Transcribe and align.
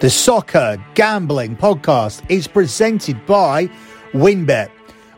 The 0.00 0.08
Soccer 0.08 0.82
Gambling 0.94 1.56
Podcast 1.58 2.22
is 2.30 2.48
presented 2.48 3.26
by 3.26 3.68
WynnBET. 4.14 4.70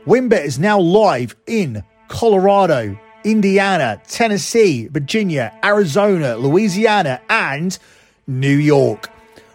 WynnBET 0.06 0.44
is 0.44 0.58
now 0.58 0.80
live 0.80 1.36
in 1.46 1.84
Colorado, 2.08 2.98
Indiana, 3.22 4.02
Tennessee, 4.08 4.88
Virginia, 4.88 5.56
Arizona, 5.62 6.36
Louisiana, 6.36 7.20
and 7.30 7.78
New 8.26 8.56
York. 8.56 9.08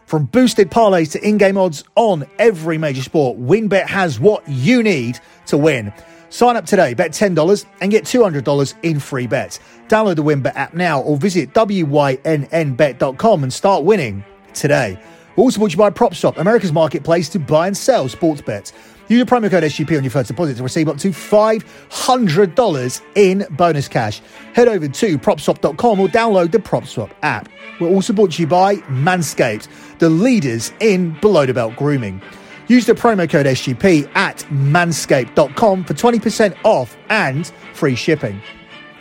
From 0.05 0.27
boosted 0.27 0.71
parlays 0.71 1.11
to 1.11 1.21
in 1.27 1.37
game 1.37 1.57
odds 1.57 1.83
on 1.95 2.25
every 2.39 2.77
major 2.77 3.01
sport, 3.03 3.37
WynnBET 3.37 3.87
has 3.87 4.21
what 4.21 4.47
you 4.47 4.81
need 4.81 5.19
to 5.47 5.57
win. 5.57 5.91
Sign 6.29 6.55
up 6.55 6.65
today, 6.65 6.93
bet 6.93 7.11
$10 7.11 7.65
and 7.81 7.91
get 7.91 8.05
$200 8.05 8.73
in 8.81 9.01
free 9.01 9.27
bets. 9.27 9.59
Download 9.89 10.15
the 10.15 10.23
WynnBET 10.23 10.55
app 10.55 10.73
now 10.73 11.01
or 11.01 11.17
visit 11.17 11.53
wynnbet.com 11.53 12.23
and 13.43 13.51
start 13.51 13.83
winning 13.83 14.23
today. 14.53 14.97
Also 15.37 15.59
brought 15.59 15.69
to 15.69 15.73
you 15.73 15.77
by 15.77 15.89
PropSwap, 15.91 16.37
America's 16.37 16.73
marketplace 16.73 17.29
to 17.29 17.39
buy 17.39 17.67
and 17.67 17.77
sell 17.77 18.09
sports 18.09 18.41
bets. 18.41 18.73
Use 19.07 19.23
the 19.23 19.29
promo 19.29 19.49
code 19.49 19.63
SGP 19.63 19.95
on 19.95 20.03
your 20.03 20.11
first 20.11 20.27
deposit 20.27 20.57
to 20.57 20.63
receive 20.63 20.89
up 20.89 20.97
to 20.97 21.09
$500 21.09 23.01
in 23.15 23.45
bonus 23.51 23.87
cash. 23.87 24.19
Head 24.53 24.67
over 24.67 24.87
to 24.87 25.17
propswap.com 25.17 25.99
or 25.99 26.07
download 26.09 26.51
the 26.51 26.57
PropSwap 26.57 27.11
app. 27.21 27.47
We're 27.79 27.87
also 27.87 28.11
brought 28.13 28.31
to 28.33 28.41
you 28.41 28.47
by 28.47 28.77
Manscaped, 28.87 29.67
the 29.99 30.09
leaders 30.09 30.73
in 30.79 31.17
below 31.21 31.45
the 31.45 31.53
belt 31.53 31.75
grooming. 31.75 32.21
Use 32.67 32.85
the 32.85 32.93
promo 32.93 33.29
code 33.29 33.45
SGP 33.45 34.09
at 34.15 34.39
manscaped.com 34.49 35.83
for 35.85 35.93
20% 35.93 36.57
off 36.65 36.97
and 37.09 37.47
free 37.73 37.95
shipping. 37.95 38.41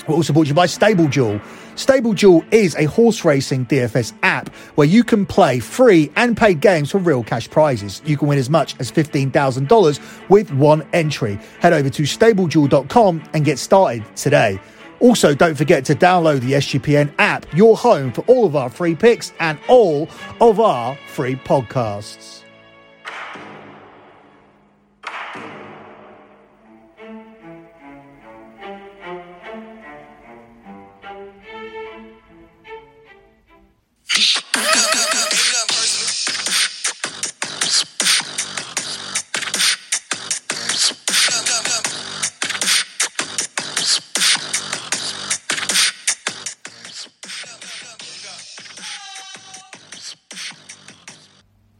We're 0.06 0.14
also 0.14 0.32
brought 0.32 0.44
to 0.44 0.48
you 0.50 0.54
by 0.54 0.66
Stable 0.66 1.08
Duel. 1.08 1.40
Stable 1.76 2.14
Duel 2.14 2.42
is 2.50 2.74
a 2.76 2.86
horse 2.86 3.22
racing 3.22 3.66
DFS 3.66 4.14
app 4.22 4.48
where 4.76 4.86
you 4.86 5.04
can 5.04 5.26
play 5.26 5.60
free 5.60 6.10
and 6.16 6.34
paid 6.34 6.60
games 6.60 6.90
for 6.90 6.98
real 6.98 7.22
cash 7.22 7.50
prizes. 7.50 8.00
You 8.06 8.16
can 8.16 8.28
win 8.28 8.38
as 8.38 8.48
much 8.48 8.74
as 8.80 8.90
$15,000 8.90 10.28
with 10.30 10.50
one 10.52 10.88
entry. 10.94 11.38
Head 11.60 11.74
over 11.74 11.90
to 11.90 12.02
stableduel.com 12.02 13.22
and 13.34 13.44
get 13.44 13.58
started 13.58 14.04
today. 14.16 14.58
Also, 15.00 15.34
don't 15.34 15.54
forget 15.54 15.84
to 15.84 15.94
download 15.94 16.40
the 16.40 16.54
SGPN 16.54 17.12
app, 17.18 17.44
your 17.54 17.76
home 17.76 18.10
for 18.10 18.22
all 18.22 18.46
of 18.46 18.56
our 18.56 18.70
free 18.70 18.94
picks 18.94 19.34
and 19.38 19.58
all 19.68 20.08
of 20.40 20.58
our 20.58 20.96
free 21.08 21.36
podcasts. 21.36 22.35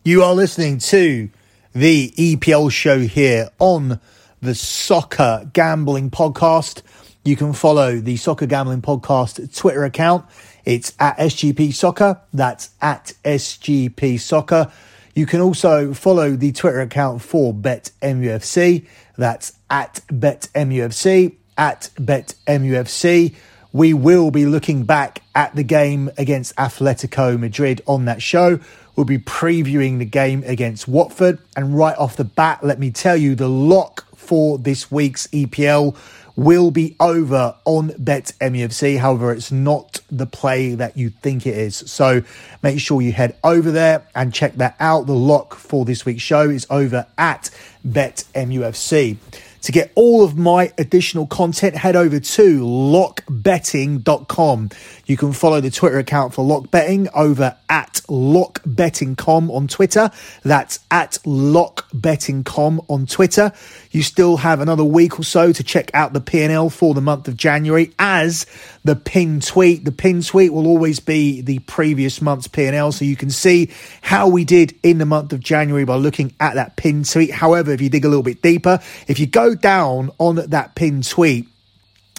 You 0.07 0.23
are 0.23 0.35
listening 0.37 0.79
to 0.79 1.31
the 1.75 2.13
EPL 2.17 2.71
show 2.71 3.01
here 3.01 3.51
on 3.59 3.99
the 4.41 4.55
Soccer 4.55 5.51
Gambling 5.53 6.13
Podcast. 6.13 6.83
You 7.25 7.35
can 7.35 7.53
follow 7.53 7.97
the 7.97 8.17
Soccer 8.17 8.47
Gambling 8.47 8.83
Podcast 8.83 9.53
Twitter 9.59 9.83
account. 9.83 10.25
It's 10.65 10.93
at 11.01 11.19
SGP 11.19 11.75
Soccer. 11.75 12.21
That's 12.33 12.71
at 12.81 13.15
SGP 13.25 14.21
Soccer. 14.21 14.71
You 15.17 15.27
can 15.27 15.41
also 15.41 15.93
follow 15.93 16.37
the 16.37 16.53
Twitter 16.53 16.83
account 16.83 17.21
for 17.21 17.53
BetMUFC. 17.53 18.87
That's 19.17 19.55
at 19.69 20.03
BetMUFC, 20.07 21.35
at 21.59 21.91
BetMUFC. 21.97 23.35
We 23.77 23.93
will 23.93 24.31
be 24.31 24.47
looking 24.47 24.85
back 24.85 25.21
at 25.35 25.55
the 25.55 25.63
game 25.63 26.11
against 26.17 26.57
Atletico 26.57 27.39
Madrid 27.39 27.83
on 27.87 28.07
that 28.07 28.23
show. 28.23 28.59
We'll 28.97 29.05
be 29.05 29.19
previewing 29.19 29.99
the 29.99 30.07
game 30.07 30.43
against 30.47 30.89
Watford. 30.89 31.41
And 31.55 31.77
right 31.77 31.95
off 31.99 32.17
the 32.17 32.25
bat, 32.25 32.65
let 32.65 32.79
me 32.79 32.91
tell 32.91 33.19
you 33.19 33.35
the 33.35 33.51
lock 33.51 34.07
for 34.17 34.57
this 34.57 34.91
week's 34.91 35.27
EPL 35.27 35.95
will 36.37 36.71
be 36.71 36.97
over 36.99 37.55
on 37.67 37.93
Bet 37.99 38.33
MUFC. 38.41 38.99
However, 38.99 39.31
it's 39.31 39.53
not 39.53 40.01
the 40.11 40.25
play 40.25 40.75
that 40.75 40.97
you 40.97 41.11
think 41.11 41.47
it 41.47 41.59
is. 41.59 41.77
So 41.77 42.23
make 42.63 42.81
sure 42.81 43.03
you 43.03 43.13
head 43.13 43.37
over 43.45 43.71
there 43.71 44.07
and 44.15 44.33
check 44.33 44.55
that 44.55 44.77
out. 44.81 45.07
The 45.07 45.13
lock 45.13 45.55
for 45.55 45.85
this 45.85 46.07
week's 46.07 46.23
show 46.23 46.49
is 46.49 46.67
over 46.71 47.07
at 47.19 47.51
Bet 47.85 48.25
MUFC. 48.35 49.19
To 49.67 49.73
get 49.73 49.91
all 49.97 50.23
of 50.23 50.39
my 50.39 50.73
additional 50.79 51.27
content, 51.27 51.75
head 51.75 51.97
over 51.97 52.21
to 52.21 52.61
lockbetting.com. 52.61 54.71
You 55.07 55.17
can 55.17 55.33
follow 55.33 55.61
the 55.61 55.73
Twitter 55.73 55.99
account 55.99 56.35
for 56.35 56.45
Lock 56.45 56.71
Betting 56.71 57.09
over 57.13 57.57
at 57.69 57.95
lockbetting.com 58.09 59.51
on 59.51 59.67
Twitter. 59.67 60.13
That's 60.45 60.79
at 60.93 61.19
lockbetting.com 61.25 62.83
on 62.89 63.07
Twitter. 63.07 63.53
You 63.97 64.03
still 64.03 64.37
have 64.37 64.61
another 64.61 64.85
week 64.85 65.19
or 65.19 65.23
so 65.23 65.55
to 65.55 65.65
check 65.65 65.91
out 65.95 66.13
the 66.13 66.21
P&L 66.21 66.69
for 66.69 66.93
the 66.93 67.01
month 67.01 67.29
of 67.29 67.37
January 67.39 67.95
as 67.99 68.45
the 68.85 68.95
pin 68.95 69.41
tweet. 69.41 69.87
The 69.87 69.91
pin 69.91 70.21
tweet 70.21 70.53
will 70.53 70.67
always 70.67 71.01
be 71.01 71.41
the 71.41 71.61
previous 71.61 72.21
month's 72.21 72.47
P&L 72.47 72.93
so 72.93 73.07
you 73.07 73.17
can 73.17 73.31
see 73.31 73.71
how 74.03 74.29
we 74.29 74.45
did 74.45 74.79
in 74.83 74.99
the 74.99 75.07
month 75.07 75.33
of 75.33 75.41
January 75.41 75.87
by 75.87 75.95
looking 75.95 76.35
at 76.41 76.57
that 76.57 76.77
pin 76.77 77.05
tweet. 77.05 77.31
However, 77.31 77.73
if 77.73 77.81
you 77.81 77.89
dig 77.89 78.05
a 78.05 78.09
little 78.09 78.23
bit 78.23 78.43
deeper, 78.43 78.81
if 79.09 79.19
you 79.19 79.27
go 79.27 79.55
down 79.55 80.11
on 80.19 80.37
that 80.51 80.75
pin 80.75 81.01
tweet, 81.01 81.49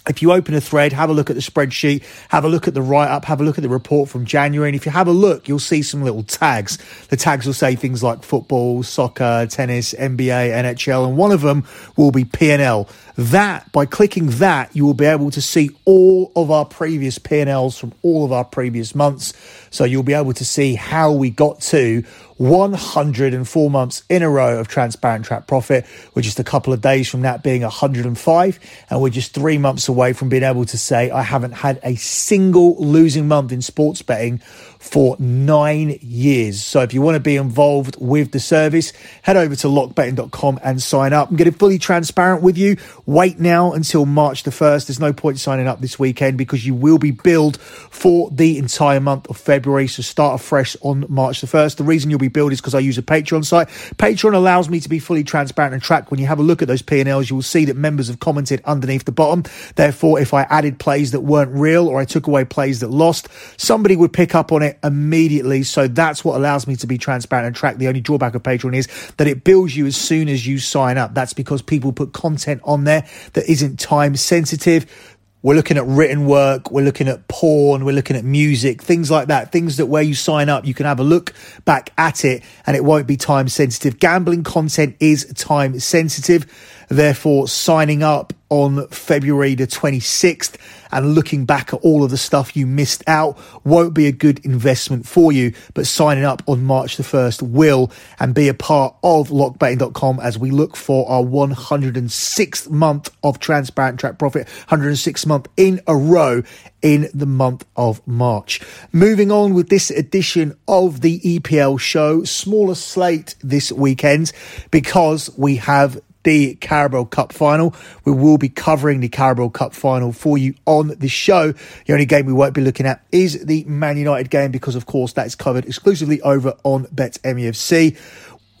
if 0.08 0.22
you 0.22 0.32
open 0.32 0.54
a 0.54 0.60
thread, 0.60 0.92
have 0.92 1.10
a 1.10 1.12
look 1.12 1.30
at 1.30 1.36
the 1.36 1.42
spreadsheet, 1.42 2.02
have 2.28 2.44
a 2.44 2.48
look 2.48 2.66
at 2.66 2.74
the 2.74 2.82
write 2.82 3.08
up, 3.08 3.24
have 3.26 3.40
a 3.40 3.44
look 3.44 3.58
at 3.58 3.62
the 3.62 3.68
report 3.68 4.08
from 4.08 4.24
January. 4.24 4.68
And 4.68 4.76
if 4.76 4.86
you 4.86 4.92
have 4.92 5.06
a 5.06 5.12
look, 5.12 5.48
you'll 5.48 5.58
see 5.58 5.82
some 5.82 6.02
little 6.02 6.22
tags. 6.22 6.78
The 7.08 7.16
tags 7.16 7.46
will 7.46 7.52
say 7.52 7.76
things 7.76 8.02
like 8.02 8.22
football, 8.22 8.82
soccer, 8.82 9.46
tennis, 9.48 9.94
NBA, 9.94 10.50
NHL, 10.50 11.06
and 11.06 11.16
one 11.16 11.32
of 11.32 11.42
them 11.42 11.64
will 11.96 12.10
be 12.10 12.24
P&L. 12.24 12.88
That, 13.16 13.70
by 13.72 13.84
clicking 13.84 14.28
that, 14.38 14.74
you 14.74 14.86
will 14.86 14.94
be 14.94 15.04
able 15.04 15.30
to 15.32 15.42
see 15.42 15.70
all 15.84 16.32
of 16.36 16.50
our 16.50 16.64
previous 16.64 17.18
P&Ls 17.18 17.76
from 17.76 17.92
all 18.02 18.24
of 18.24 18.32
our 18.32 18.44
previous 18.44 18.94
months. 18.94 19.34
So 19.78 19.84
you'll 19.84 20.02
be 20.02 20.14
able 20.14 20.32
to 20.32 20.44
see 20.44 20.74
how 20.74 21.12
we 21.12 21.30
got 21.30 21.60
to 21.60 22.02
104 22.38 23.70
months 23.70 24.02
in 24.08 24.22
a 24.22 24.28
row 24.30 24.58
of 24.58 24.66
transparent 24.66 25.24
track 25.24 25.46
profit. 25.46 25.86
We're 26.14 26.22
just 26.22 26.40
a 26.40 26.44
couple 26.44 26.72
of 26.72 26.80
days 26.80 27.08
from 27.08 27.20
that 27.20 27.44
being 27.44 27.62
105, 27.62 28.60
and 28.90 29.00
we're 29.00 29.10
just 29.10 29.34
three 29.34 29.58
months 29.58 29.88
away 29.88 30.14
from 30.14 30.28
being 30.28 30.42
able 30.42 30.64
to 30.64 30.78
say 30.78 31.12
I 31.12 31.22
haven't 31.22 31.52
had 31.52 31.78
a 31.84 31.94
single 31.94 32.76
losing 32.84 33.28
month 33.28 33.52
in 33.52 33.62
sports 33.62 34.02
betting 34.02 34.40
for 34.78 35.16
nine 35.18 35.98
years. 36.00 36.62
So 36.62 36.80
if 36.82 36.94
you 36.94 37.02
want 37.02 37.16
to 37.16 37.20
be 37.20 37.36
involved 37.36 37.96
with 38.00 38.30
the 38.30 38.40
service, 38.40 38.92
head 39.22 39.36
over 39.36 39.56
to 39.56 39.66
lockbetting.com 39.66 40.60
and 40.62 40.80
sign 40.80 41.12
up. 41.12 41.30
I'm 41.30 41.36
getting 41.36 41.52
fully 41.52 41.78
transparent 41.78 42.42
with 42.42 42.56
you. 42.56 42.76
Wait 43.04 43.40
now 43.40 43.72
until 43.72 44.06
March 44.06 44.44
the 44.44 44.50
1st. 44.50 44.86
There's 44.86 45.00
no 45.00 45.12
point 45.12 45.40
signing 45.40 45.66
up 45.66 45.80
this 45.80 45.98
weekend 45.98 46.38
because 46.38 46.64
you 46.64 46.74
will 46.74 46.98
be 46.98 47.10
billed 47.10 47.60
for 47.60 48.30
the 48.30 48.58
entire 48.58 49.00
month 49.00 49.28
of 49.28 49.36
February. 49.36 49.67
So 49.68 50.02
start 50.02 50.40
afresh 50.40 50.76
on 50.80 51.04
March 51.08 51.40
the 51.40 51.46
1st. 51.46 51.76
The 51.76 51.84
reason 51.84 52.10
you'll 52.10 52.18
be 52.18 52.28
billed 52.28 52.52
is 52.52 52.60
because 52.60 52.74
I 52.74 52.78
use 52.78 52.96
a 52.96 53.02
Patreon 53.02 53.44
site. 53.44 53.68
Patreon 53.96 54.34
allows 54.34 54.68
me 54.68 54.80
to 54.80 54.88
be 54.88 54.98
fully 54.98 55.22
transparent 55.22 55.74
and 55.74 55.82
track. 55.82 56.10
When 56.10 56.18
you 56.18 56.26
have 56.26 56.38
a 56.38 56.42
look 56.42 56.62
at 56.62 56.68
those 56.68 56.80
P&Ls, 56.82 57.28
you 57.28 57.36
will 57.36 57.42
see 57.42 57.66
that 57.66 57.76
members 57.76 58.08
have 58.08 58.18
commented 58.18 58.62
underneath 58.64 59.04
the 59.04 59.12
bottom. 59.12 59.44
Therefore, 59.76 60.18
if 60.18 60.32
I 60.32 60.42
added 60.44 60.78
plays 60.78 61.12
that 61.12 61.20
weren't 61.20 61.52
real 61.52 61.86
or 61.86 62.00
I 62.00 62.04
took 62.06 62.26
away 62.26 62.44
plays 62.44 62.80
that 62.80 62.88
lost, 62.88 63.28
somebody 63.58 63.94
would 63.94 64.12
pick 64.12 64.34
up 64.34 64.52
on 64.52 64.62
it 64.62 64.78
immediately. 64.82 65.62
So 65.62 65.86
that's 65.86 66.24
what 66.24 66.36
allows 66.36 66.66
me 66.66 66.76
to 66.76 66.86
be 66.86 66.96
transparent 66.96 67.46
and 67.46 67.54
track. 67.54 67.76
The 67.76 67.88
only 67.88 68.00
drawback 68.00 68.34
of 68.34 68.42
Patreon 68.42 68.74
is 68.74 68.88
that 69.18 69.26
it 69.26 69.44
bills 69.44 69.76
you 69.76 69.86
as 69.86 69.96
soon 69.96 70.28
as 70.28 70.46
you 70.46 70.58
sign 70.58 70.96
up. 70.96 71.14
That's 71.14 71.34
because 71.34 71.60
people 71.60 71.92
put 71.92 72.12
content 72.12 72.62
on 72.64 72.84
there 72.84 73.06
that 73.34 73.48
isn't 73.50 73.78
time 73.78 74.16
sensitive. 74.16 75.14
We're 75.40 75.54
looking 75.54 75.76
at 75.76 75.86
written 75.86 76.26
work, 76.26 76.72
we're 76.72 76.82
looking 76.84 77.06
at 77.06 77.28
porn, 77.28 77.84
we're 77.84 77.94
looking 77.94 78.16
at 78.16 78.24
music, 78.24 78.82
things 78.82 79.08
like 79.08 79.28
that. 79.28 79.52
Things 79.52 79.76
that 79.76 79.86
where 79.86 80.02
you 80.02 80.14
sign 80.14 80.48
up, 80.48 80.66
you 80.66 80.74
can 80.74 80.84
have 80.84 80.98
a 80.98 81.04
look 81.04 81.32
back 81.64 81.92
at 81.96 82.24
it 82.24 82.42
and 82.66 82.76
it 82.76 82.82
won't 82.82 83.06
be 83.06 83.16
time 83.16 83.46
sensitive. 83.48 84.00
Gambling 84.00 84.42
content 84.42 84.96
is 84.98 85.32
time 85.34 85.78
sensitive. 85.78 86.44
Therefore, 86.88 87.48
signing 87.48 88.02
up 88.02 88.32
on 88.50 88.86
February 88.88 89.54
the 89.54 89.66
26th 89.66 90.56
and 90.90 91.14
looking 91.14 91.44
back 91.44 91.74
at 91.74 91.80
all 91.80 92.02
of 92.02 92.10
the 92.10 92.16
stuff 92.16 92.56
you 92.56 92.66
missed 92.66 93.04
out 93.06 93.38
won't 93.64 93.92
be 93.92 94.06
a 94.06 94.12
good 94.12 94.44
investment 94.44 95.06
for 95.06 95.32
you. 95.32 95.52
But 95.74 95.86
signing 95.86 96.24
up 96.24 96.42
on 96.46 96.64
March 96.64 96.96
the 96.96 97.02
1st 97.02 97.42
will 97.42 97.92
and 98.18 98.34
be 98.34 98.48
a 98.48 98.54
part 98.54 98.94
of 99.02 99.28
lockbetting.com 99.28 100.20
as 100.20 100.38
we 100.38 100.50
look 100.50 100.76
for 100.76 101.08
our 101.10 101.22
106th 101.22 102.70
month 102.70 103.10
of 103.22 103.38
transparent 103.38 104.00
track 104.00 104.18
profit, 104.18 104.48
106th 104.68 105.26
month 105.26 105.48
in 105.56 105.80
a 105.86 105.96
row 105.96 106.42
in 106.80 107.08
the 107.12 107.26
month 107.26 107.66
of 107.76 108.06
March. 108.06 108.60
Moving 108.92 109.30
on 109.30 109.52
with 109.52 109.68
this 109.68 109.90
edition 109.90 110.56
of 110.66 111.00
the 111.02 111.20
EPL 111.20 111.78
show, 111.78 112.24
smaller 112.24 112.74
slate 112.74 113.34
this 113.40 113.72
weekend 113.72 114.32
because 114.70 115.28
we 115.36 115.56
have 115.56 116.00
the 116.28 116.56
Carabao 116.56 117.04
Cup 117.04 117.32
final. 117.32 117.74
We 118.04 118.12
will 118.12 118.36
be 118.36 118.50
covering 118.50 119.00
the 119.00 119.08
Carabao 119.08 119.48
Cup 119.48 119.72
final 119.72 120.12
for 120.12 120.36
you 120.36 120.52
on 120.66 120.88
the 120.88 121.08
show. 121.08 121.52
The 121.52 121.92
only 121.94 122.04
game 122.04 122.26
we 122.26 122.34
won't 122.34 122.52
be 122.52 122.60
looking 122.60 122.84
at 122.84 123.02
is 123.10 123.46
the 123.46 123.64
Man 123.64 123.96
United 123.96 124.28
game 124.28 124.50
because, 124.50 124.74
of 124.74 124.84
course, 124.84 125.14
that 125.14 125.26
is 125.26 125.34
covered 125.34 125.64
exclusively 125.64 126.20
over 126.20 126.52
on 126.64 126.84
BetMUFC. 126.88 127.96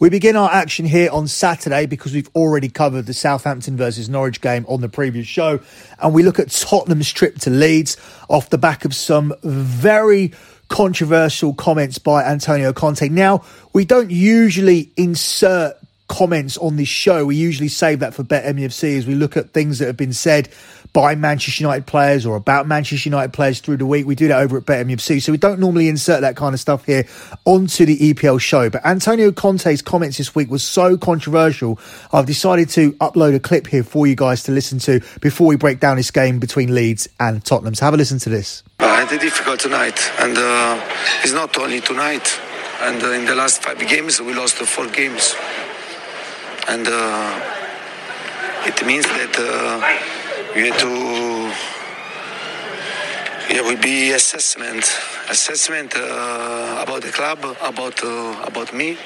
We 0.00 0.08
begin 0.08 0.34
our 0.34 0.50
action 0.50 0.86
here 0.86 1.10
on 1.10 1.28
Saturday 1.28 1.84
because 1.84 2.14
we've 2.14 2.30
already 2.34 2.70
covered 2.70 3.04
the 3.04 3.12
Southampton 3.12 3.76
versus 3.76 4.08
Norwich 4.08 4.40
game 4.40 4.64
on 4.66 4.80
the 4.80 4.88
previous 4.88 5.26
show. 5.26 5.60
And 5.98 6.14
we 6.14 6.22
look 6.22 6.38
at 6.38 6.50
Tottenham's 6.50 7.12
trip 7.12 7.38
to 7.40 7.50
Leeds 7.50 7.98
off 8.30 8.48
the 8.48 8.56
back 8.56 8.86
of 8.86 8.94
some 8.94 9.34
very 9.42 10.32
controversial 10.68 11.52
comments 11.52 11.98
by 11.98 12.24
Antonio 12.24 12.72
Conte. 12.72 13.10
Now, 13.10 13.44
we 13.74 13.84
don't 13.84 14.10
usually 14.10 14.90
insert 14.96 15.76
comments 16.08 16.56
on 16.58 16.76
this 16.76 16.88
show. 16.88 17.26
We 17.26 17.36
usually 17.36 17.68
save 17.68 18.00
that 18.00 18.14
for 18.14 18.22
Bet 18.22 18.44
MUFC 18.56 18.98
as 18.98 19.06
we 19.06 19.14
look 19.14 19.36
at 19.36 19.50
things 19.50 19.78
that 19.78 19.86
have 19.86 19.96
been 19.96 20.12
said 20.12 20.48
by 20.92 21.14
Manchester 21.14 21.62
United 21.62 21.86
players 21.86 22.24
or 22.24 22.34
about 22.34 22.66
Manchester 22.66 23.08
United 23.08 23.32
players 23.32 23.60
through 23.60 23.76
the 23.76 23.86
week. 23.86 24.06
We 24.06 24.14
do 24.14 24.28
that 24.28 24.40
over 24.40 24.56
at 24.56 24.66
Bet 24.66 24.86
MUFC. 24.86 25.22
So 25.22 25.32
we 25.32 25.38
don't 25.38 25.60
normally 25.60 25.88
insert 25.88 26.22
that 26.22 26.34
kind 26.34 26.54
of 26.54 26.60
stuff 26.60 26.84
here 26.86 27.06
onto 27.44 27.84
the 27.84 27.96
EPL 27.96 28.40
show. 28.40 28.70
But 28.70 28.84
Antonio 28.84 29.30
Conte's 29.30 29.82
comments 29.82 30.18
this 30.18 30.34
week 30.34 30.50
was 30.50 30.62
so 30.62 30.96
controversial. 30.96 31.78
I've 32.12 32.26
decided 32.26 32.70
to 32.70 32.92
upload 32.94 33.34
a 33.34 33.40
clip 33.40 33.66
here 33.66 33.84
for 33.84 34.06
you 34.06 34.16
guys 34.16 34.42
to 34.44 34.52
listen 34.52 34.78
to 34.80 35.00
before 35.20 35.46
we 35.46 35.56
break 35.56 35.78
down 35.78 35.96
this 35.98 36.10
game 36.10 36.38
between 36.38 36.74
Leeds 36.74 37.08
and 37.20 37.44
Tottenham. 37.44 37.74
So 37.74 37.84
have 37.84 37.94
a 37.94 37.98
listen 37.98 38.18
to 38.20 38.30
this. 38.30 38.62
It's 39.10 39.22
difficult 39.24 39.60
tonight, 39.60 40.12
and 40.20 40.36
uh, 40.36 40.78
it's 41.22 41.32
not 41.32 41.56
only 41.56 41.80
tonight. 41.80 42.38
And 42.82 43.02
uh, 43.02 43.12
in 43.12 43.24
the 43.24 43.34
last 43.34 43.62
five 43.62 43.78
games, 43.78 44.20
we 44.20 44.34
lost 44.34 44.56
four 44.56 44.86
games 44.88 45.34
and 46.68 46.86
uh, 46.86 47.40
it 48.66 48.84
means 48.84 49.06
that 49.06 49.34
uh, 49.38 49.80
we 50.54 50.68
have 50.68 50.78
to 50.78 50.92
yeah 53.54 53.62
will 53.62 53.80
be 53.80 54.12
assessment 54.12 54.84
assessment 55.30 55.94
uh, 55.96 56.84
about 56.84 57.02
the 57.02 57.10
club 57.10 57.38
about 57.62 58.02
uh, 58.04 58.44
about 58.44 58.72
me. 58.72 58.98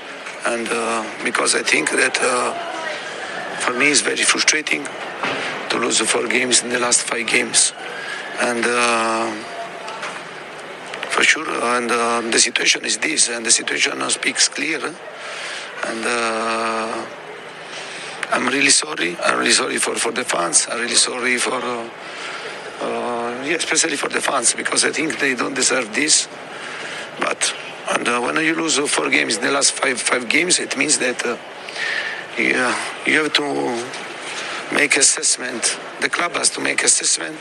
And 0.45 0.67
uh, 0.69 1.05
because 1.25 1.55
I 1.55 1.63
think 1.63 1.91
that 1.91 2.19
uh, 2.21 2.53
for 3.61 3.73
me 3.75 3.91
it's 3.91 4.01
very 4.01 4.25
frustrating 4.25 4.85
to 5.71 5.79
lose 5.79 6.01
four 6.01 6.27
games 6.27 6.63
in 6.63 6.71
the 6.71 6.81
last 6.81 7.03
five 7.03 7.27
games. 7.29 7.73
And 8.41 8.65
for 11.15 11.23
sure 11.23 11.49
and 11.77 12.33
the 12.33 12.41
situation 12.41 12.85
is 12.85 12.99
this 12.99 13.29
and 13.29 13.47
the 13.47 13.53
situation 13.53 14.11
speaks 14.11 14.49
clear. 14.49 14.81
And 15.85 16.05
I'm 18.33 18.47
really 18.47 18.71
sorry. 18.71 19.17
I'm 19.23 19.39
really 19.39 19.53
sorry 19.53 19.77
for, 19.77 19.95
for 19.95 20.11
the 20.11 20.25
fans. 20.25 20.67
I'm 20.71 20.81
really 20.81 20.95
sorry 20.95 21.37
for, 21.37 21.53
uh, 21.53 21.89
uh, 22.81 23.45
yeah, 23.45 23.57
especially 23.57 23.97
for 23.97 24.09
the 24.09 24.23
fans 24.23 24.55
because 24.55 24.87
I 24.87 24.91
think 24.91 25.19
they 25.19 25.35
don't 25.35 25.53
deserve 25.53 25.95
this. 25.95 26.29
But 27.21 27.55
and 27.93 28.09
uh, 28.09 28.21
when 28.21 28.37
you 28.37 28.55
lose 28.55 28.79
four 28.79 29.11
games 29.11 29.37
in 29.37 29.43
the 29.43 29.51
last 29.51 29.73
five 29.73 30.01
five 30.01 30.29
games, 30.31 30.59
it 30.59 30.79
means 30.79 30.99
that 30.99 31.25
uh, 31.27 31.37
you, 32.39 32.55
you 33.05 33.23
have 33.23 33.33
to 33.35 34.75
make 34.75 34.97
assessment. 34.97 35.79
The 36.01 36.09
club 36.09 36.33
has 36.33 36.49
to 36.51 36.61
make 36.61 36.83
assessment, 36.83 37.37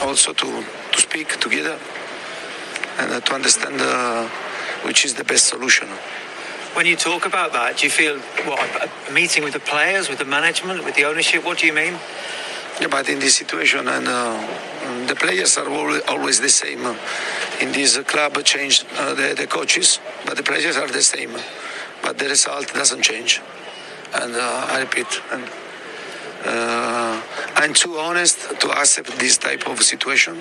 also 0.00 0.32
to 0.32 0.64
to 0.92 1.00
speak 1.00 1.40
together 1.40 1.78
and 2.98 3.12
uh, 3.12 3.20
to 3.20 3.34
understand 3.34 3.80
uh, 3.80 4.28
which 4.84 5.04
is 5.04 5.14
the 5.14 5.24
best 5.24 5.46
solution. 5.48 5.88
When 6.74 6.86
you 6.86 6.94
talk 6.94 7.26
about 7.26 7.52
that, 7.52 7.78
do 7.78 7.86
you 7.86 7.90
feel 7.90 8.18
what 8.46 8.60
a 9.08 9.12
meeting 9.12 9.42
with 9.42 9.54
the 9.54 9.60
players, 9.60 10.08
with 10.08 10.18
the 10.18 10.24
management, 10.24 10.84
with 10.84 10.94
the 10.94 11.04
ownership? 11.04 11.44
What 11.44 11.58
do 11.58 11.66
you 11.66 11.72
mean? 11.72 11.98
Yeah, 12.80 12.86
but 12.88 13.08
in 13.08 13.18
this 13.18 13.34
situation, 13.34 13.88
and 13.88 14.06
uh, 14.06 15.06
the 15.06 15.16
players 15.16 15.58
are 15.58 15.68
always 16.08 16.40
the 16.40 16.48
same. 16.48 16.86
In 17.60 17.72
this 17.72 17.98
club, 18.04 18.42
change 18.44 18.84
uh, 18.96 19.14
the, 19.14 19.34
the, 19.36 19.46
coaches, 19.46 19.98
but 20.24 20.36
the 20.36 20.44
players 20.44 20.76
are 20.76 20.86
the 20.86 21.02
same. 21.02 21.36
But 22.02 22.18
the 22.18 22.28
result 22.28 22.72
doesn't 22.72 23.02
change. 23.02 23.42
And 24.14 24.34
uh, 24.34 24.66
I 24.70 24.80
repeat, 24.80 25.20
and, 25.32 25.44
uh, 26.44 27.20
I'm 27.56 27.74
too 27.74 27.98
honest 27.98 28.58
to 28.60 28.70
accept 28.70 29.18
this 29.18 29.36
type 29.38 29.66
of 29.68 29.82
situation, 29.82 30.40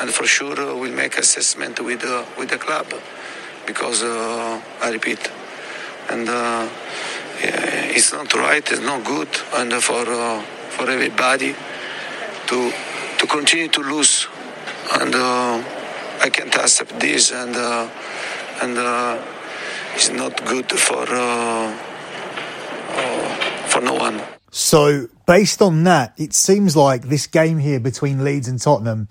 and 0.00 0.10
for 0.10 0.26
sure 0.26 0.56
we'll 0.74 0.94
make 0.94 1.18
assessment 1.18 1.78
with 1.78 2.04
uh, 2.04 2.24
with 2.38 2.48
the 2.48 2.58
club 2.58 2.86
because 3.66 4.02
uh, 4.02 4.60
I 4.82 4.90
repeat 4.90 5.30
and 6.10 6.28
uh, 6.28 6.68
it's 7.94 8.12
not 8.12 8.32
right. 8.34 8.64
It's 8.70 8.80
not 8.80 9.04
good, 9.04 9.28
and 9.54 9.72
for 9.82 10.04
uh, 10.08 10.42
for 10.70 10.90
everybody 10.90 11.54
to 12.48 12.72
to 13.18 13.26
continue 13.26 13.68
to 13.68 13.80
lose, 13.80 14.28
and 15.00 15.14
uh, 15.14 15.62
I 16.20 16.30
can't 16.30 16.54
accept 16.54 16.98
this, 17.00 17.32
and 17.32 17.54
and 18.62 18.78
it's 19.94 20.10
not 20.10 20.44
good 20.46 20.70
for 20.72 21.06
for 23.68 23.80
no 23.80 23.94
one. 23.94 24.20
So, 24.50 25.08
based 25.26 25.60
on 25.60 25.84
that, 25.84 26.14
it 26.16 26.32
seems 26.32 26.74
like 26.74 27.02
this 27.08 27.26
game 27.26 27.58
here 27.58 27.80
between 27.80 28.24
Leeds 28.24 28.48
and 28.48 28.60
Tottenham 28.60 29.08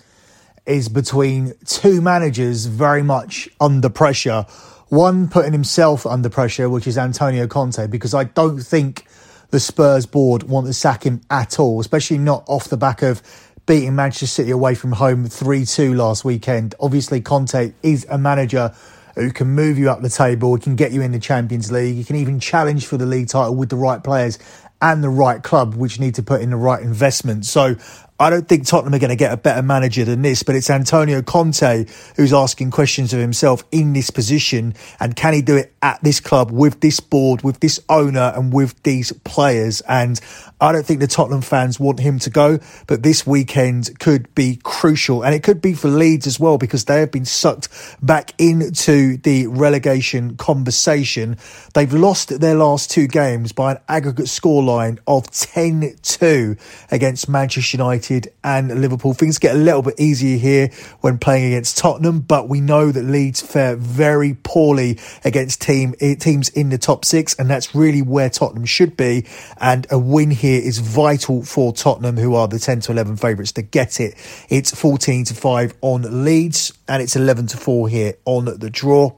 is 0.68 0.90
between 0.90 1.54
two 1.66 2.02
managers 2.02 2.66
very 2.66 3.04
much 3.04 3.50
under 3.60 3.90
pressure 3.90 4.46
one 4.90 5.28
putting 5.28 5.52
himself 5.52 6.06
under 6.06 6.30
pressure, 6.30 6.70
which 6.70 6.88
is 6.88 6.98
Antonio 6.98 7.48
Conte, 7.48 7.88
because 7.88 8.14
I 8.14 8.26
don't 8.26 8.60
think 8.60 9.06
the 9.50 9.60
Spurs 9.60 10.06
board 10.06 10.44
want 10.44 10.68
to 10.68 10.74
sack 10.74 11.04
him 11.04 11.22
at 11.30 11.60
all, 11.60 11.80
especially 11.80 12.18
not 12.18 12.44
off 12.48 12.70
the 12.70 12.78
back 12.78 13.02
of 13.02 13.22
beating 13.66 13.96
Manchester 13.96 14.28
City 14.28 14.52
away 14.52 14.76
from 14.76 14.94
home 14.94 15.26
3 15.26 15.66
2 15.66 15.94
last 15.94 16.24
weekend. 16.24 16.74
Obviously, 16.80 17.22
Conte 17.22 17.74
is 17.84 18.06
a 18.10 18.18
manager 18.18 18.74
who 19.16 19.32
can 19.32 19.48
move 19.48 19.78
you 19.78 19.90
up 19.90 20.02
the 20.02 20.10
table, 20.10 20.58
can 20.58 20.76
get 20.76 20.92
you 20.92 21.02
in 21.02 21.12
the 21.12 21.20
Champions 21.20 21.72
League, 21.72 21.96
he 21.96 22.04
can 22.04 22.16
even 22.16 22.40
challenge 22.40 22.86
for 22.86 22.98
the 22.98 23.06
league 23.06 23.28
title 23.28 23.56
with 23.56 23.70
the 23.70 23.76
right 23.76 24.04
players 24.04 24.38
and 24.82 25.04
the 25.04 25.10
right 25.10 25.42
club, 25.42 25.74
which 25.74 26.00
need 26.00 26.16
to 26.16 26.24
put 26.24 26.40
in 26.40 26.52
the 26.52 26.58
right 26.58 26.82
investment. 26.84 27.46
So 27.46 27.76
I 28.20 28.32
don't 28.32 28.48
think 28.48 28.66
Tottenham 28.66 28.96
are 28.96 29.00
going 29.00 29.12
to 29.12 29.16
get 29.16 29.32
a 29.32 29.38
better 29.38 29.62
manager 29.62 30.04
than 30.04 30.24
this, 30.24 30.42
but 30.42 30.56
it's 30.56 30.72
Antonio 30.72 31.22
Conte 31.22 31.86
who's 32.16 32.34
asking 32.34 32.72
questions 32.72 33.14
of 33.14 33.20
himself 33.20 33.64
in 33.72 33.94
this 33.94 34.10
position. 34.10 34.74
And 35.00 35.16
can 35.16 35.36
he 35.36 35.44
do 35.44 35.56
it 35.56 35.72
at 35.84 36.02
this 36.02 36.20
club 36.20 36.50
with 36.50 36.80
this 36.80 37.00
board, 37.00 37.44
with 37.44 37.60
this 37.60 37.80
owner, 37.90 38.34
and 38.36 38.52
with 38.52 38.82
these 38.82 39.12
players? 39.24 39.82
And 39.82 40.20
I 40.60 40.72
don't 40.72 40.84
think 40.84 41.00
the 41.00 41.08
Tottenham 41.08 41.42
fans 41.42 41.80
want 41.80 42.00
him 42.00 42.18
to 42.20 42.32
go, 42.32 42.58
but 42.88 43.04
this 43.04 43.28
weekend 43.28 44.00
could 44.00 44.34
be 44.34 44.60
crucial. 44.64 45.22
And 45.22 45.36
it 45.36 45.44
could 45.44 45.62
be 45.62 45.76
for 45.76 45.88
Leeds 45.88 46.26
as 46.26 46.40
well, 46.40 46.58
because 46.58 46.86
they 46.86 47.02
have 47.02 47.12
been 47.12 47.26
sucked 47.26 47.70
back 48.02 48.34
into 48.40 49.18
the 49.18 49.46
relegation 49.46 50.38
conversation. 50.38 51.38
They've 51.76 51.94
lost 51.94 52.40
their 52.40 52.56
last 52.56 52.90
two 52.90 53.06
games 53.06 53.52
by 53.52 53.74
an 53.74 53.78
aggregate 53.88 54.26
scoreline 54.26 54.98
of 55.06 55.30
10 55.30 55.98
2 56.02 56.58
against 56.90 57.30
Manchester 57.30 57.78
United 57.78 58.07
United 58.10 58.34
and 58.44 58.82
Liverpool. 58.82 59.14
Things 59.14 59.38
get 59.38 59.56
a 59.56 59.58
little 59.58 59.82
bit 59.82 60.00
easier 60.00 60.38
here 60.38 60.70
when 61.02 61.18
playing 61.18 61.54
against 61.54 61.78
Tottenham, 61.78 62.22
but 62.22 62.48
we 62.48 62.62
know 62.62 62.92
that 62.92 63.04
Leeds 63.04 63.42
fare 63.42 63.76
very 63.76 64.36
poorly 64.44 65.00
against 65.24 65.62
team 65.62 65.94
eh, 66.00 66.16
teams 66.16 66.50
in 66.50 66.70
the 66.70 66.78
top 66.78 67.06
six, 67.06 67.36
and 67.36 67.50
that's 67.50 67.76
really 67.76 68.02
where 68.02 68.30
Tottenham 68.30 68.66
should 68.66 68.96
be. 68.98 69.26
And 69.60 69.88
a 69.92 70.00
win 70.00 70.32
here 70.32 70.62
is 70.62 70.80
vital 70.80 71.44
for 71.44 71.74
Tottenham, 71.74 72.18
who 72.18 72.36
are 72.36 72.48
the 72.48 72.60
10 72.60 72.82
to 72.82 72.92
11 72.92 73.18
favourites 73.18 73.52
to 73.54 73.62
get 73.62 74.00
it. 74.00 74.16
It's 74.50 74.74
14 74.74 75.26
to 75.26 75.34
5 75.34 75.74
on 75.82 76.24
Leeds, 76.24 76.74
and 76.88 77.02
it's 77.02 77.16
11 77.16 77.48
to 77.48 77.58
4 77.58 77.90
here 77.90 78.14
on 78.26 78.46
the 78.46 78.70
draw. 78.70 79.14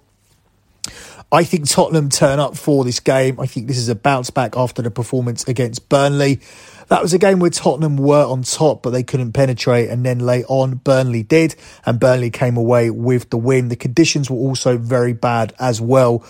I 1.32 1.44
think 1.44 1.70
Tottenham 1.70 2.10
turn 2.10 2.40
up 2.40 2.58
for 2.58 2.84
this 2.84 3.00
game. 3.00 3.40
I 3.40 3.46
think 3.46 3.68
this 3.68 3.78
is 3.78 3.88
a 3.88 3.94
bounce 3.94 4.32
back 4.32 4.58
after 4.58 4.82
the 4.82 4.90
performance 4.90 5.48
against 5.48 5.88
Burnley. 5.88 6.40
That 6.90 7.04
was 7.04 7.14
a 7.14 7.20
game 7.20 7.40
where 7.40 7.52
Tottenham 7.52 7.98
were 7.98 8.26
on 8.26 8.42
top, 8.42 8.82
but 8.82 8.90
they 8.90 9.04
couldn't 9.04 9.34
penetrate. 9.34 9.90
And 9.90 10.04
then 10.04 10.20
late 10.20 10.46
on, 10.48 10.76
Burnley 10.76 11.24
did, 11.24 11.56
and 11.86 12.00
Burnley 12.00 12.32
came 12.32 12.58
away 12.58 12.90
with 12.90 13.30
the 13.30 13.38
win. 13.38 13.70
The 13.70 13.76
conditions 13.76 14.30
were 14.30 14.38
also 14.38 14.78
very 14.78 15.14
bad 15.14 15.54
as 15.60 15.80
well. 15.80 16.26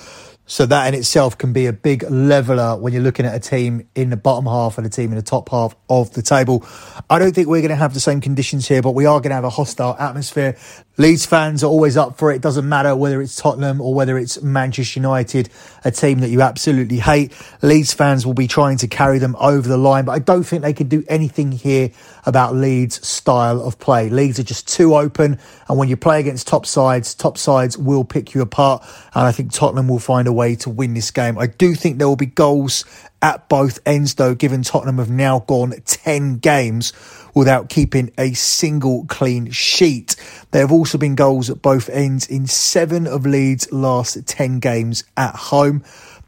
So 0.50 0.66
that 0.66 0.88
in 0.88 1.00
itself 1.00 1.38
can 1.38 1.54
be 1.54 1.68
a 1.68 1.74
big 1.74 2.04
leveler 2.10 2.76
when 2.76 2.92
you're 2.92 3.04
looking 3.04 3.28
at 3.28 3.36
a 3.36 3.40
team 3.40 3.88
in 3.94 4.10
the 4.10 4.18
bottom 4.18 4.48
half 4.48 4.80
and 4.80 4.88
a 4.88 4.90
team 4.90 5.12
in 5.12 5.16
the 5.16 5.22
top 5.22 5.48
half 5.50 5.76
of 5.88 6.12
the 6.14 6.24
table. 6.24 6.66
I 7.08 7.20
don't 7.20 7.36
think 7.36 7.48
we're 7.48 7.62
going 7.62 7.70
to 7.70 7.76
have 7.76 7.94
the 7.94 8.00
same 8.00 8.20
conditions 8.20 8.68
here, 8.68 8.82
but 8.82 8.96
we 8.96 9.06
are 9.06 9.20
going 9.20 9.30
to 9.30 9.36
have 9.36 9.44
a 9.44 9.52
hostile 9.52 9.96
atmosphere. 10.00 10.58
Leeds 11.00 11.26
fans 11.26 11.64
are 11.64 11.68
always 11.68 11.96
up 11.96 12.18
for 12.18 12.32
it. 12.32 12.40
it. 12.40 12.42
Doesn't 12.42 12.68
matter 12.68 12.96
whether 12.96 13.22
it's 13.22 13.36
Tottenham 13.36 13.82
or 13.82 13.94
whether 13.94 14.18
it's 14.18 14.42
Manchester 14.42 15.00
United, 15.00 15.50
a 15.86 15.92
team 15.92 16.20
that 16.20 16.30
you 16.30 16.42
absolutely 16.42 17.00
hate. 17.00 17.34
Leeds 17.62 17.94
fans 17.94 18.26
will 18.26 18.34
be 18.34 18.48
trying 18.48 18.78
to 18.78 18.88
carry 18.88 19.20
them 19.20 19.36
over 19.40 19.68
the 19.68 19.78
line, 19.78 20.06
but 20.06 20.12
I 20.12 20.20
don't 20.20 20.44
think 20.44 20.62
they 20.62 20.74
can 20.74 20.88
do 20.88 21.04
anything 21.08 21.52
here 21.52 21.92
about 22.26 22.56
Leeds' 22.56 23.06
style 23.08 23.62
of 23.62 23.80
play. 23.80 24.10
Leeds 24.10 24.40
are 24.40 24.44
just 24.44 24.68
too 24.68 24.96
open, 24.96 25.40
and 25.68 25.78
when 25.78 25.90
you 25.90 25.98
play 25.98 26.20
against 26.20 26.48
top 26.48 26.66
sides, 26.66 27.14
top 27.16 27.38
sides 27.38 27.78
will 27.78 28.04
pick 28.04 28.34
you 28.34 28.42
apart. 28.42 28.84
And 29.14 29.26
I 29.26 29.32
think 29.32 29.54
Tottenham 29.54 29.88
will 29.88 30.00
find 30.00 30.28
a 30.28 30.34
way 30.34 30.56
to 30.58 30.70
win 30.70 30.94
this 30.94 31.12
game. 31.12 31.38
I 31.38 31.48
do 31.48 31.76
think 31.76 31.98
there 31.98 32.08
will 32.08 32.16
be 32.16 32.26
goals 32.26 32.86
at 33.22 33.50
both 33.50 33.80
ends, 33.86 34.16
though, 34.16 34.36
given 34.36 34.64
Tottenham 34.64 34.98
have 34.98 35.10
now 35.10 35.40
gone 35.40 35.74
10 35.86 36.38
games 36.38 36.94
without 37.36 37.70
keeping 37.70 38.12
a 38.18 38.34
single 38.34 39.06
clean 39.06 39.52
sheet. 39.52 40.16
There 40.52 40.62
have 40.62 40.72
also 40.72 40.98
been 40.98 41.16
goals 41.16 41.50
at 41.50 41.62
both 41.62 41.90
ends 41.90 42.28
in 42.28 42.48
seven 42.48 43.08
of 43.08 43.26
Leeds' 43.26 43.72
last 43.72 44.26
10 44.26 44.60
games 44.60 45.04
at 45.18 45.36
home. 45.36 45.84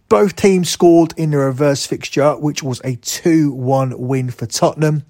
Both 0.10 0.36
teams 0.36 0.69
scored 0.69 1.13
in 1.15 1.31
the 1.31 1.38
reverse 1.38 1.86
fixture, 1.86 2.33
which 2.33 2.62
was 2.62 2.81
a 2.83 2.95
2 2.98 3.53
1 3.53 3.98
win 3.98 4.29
for 4.29 4.45
Tottenham. 4.45 5.03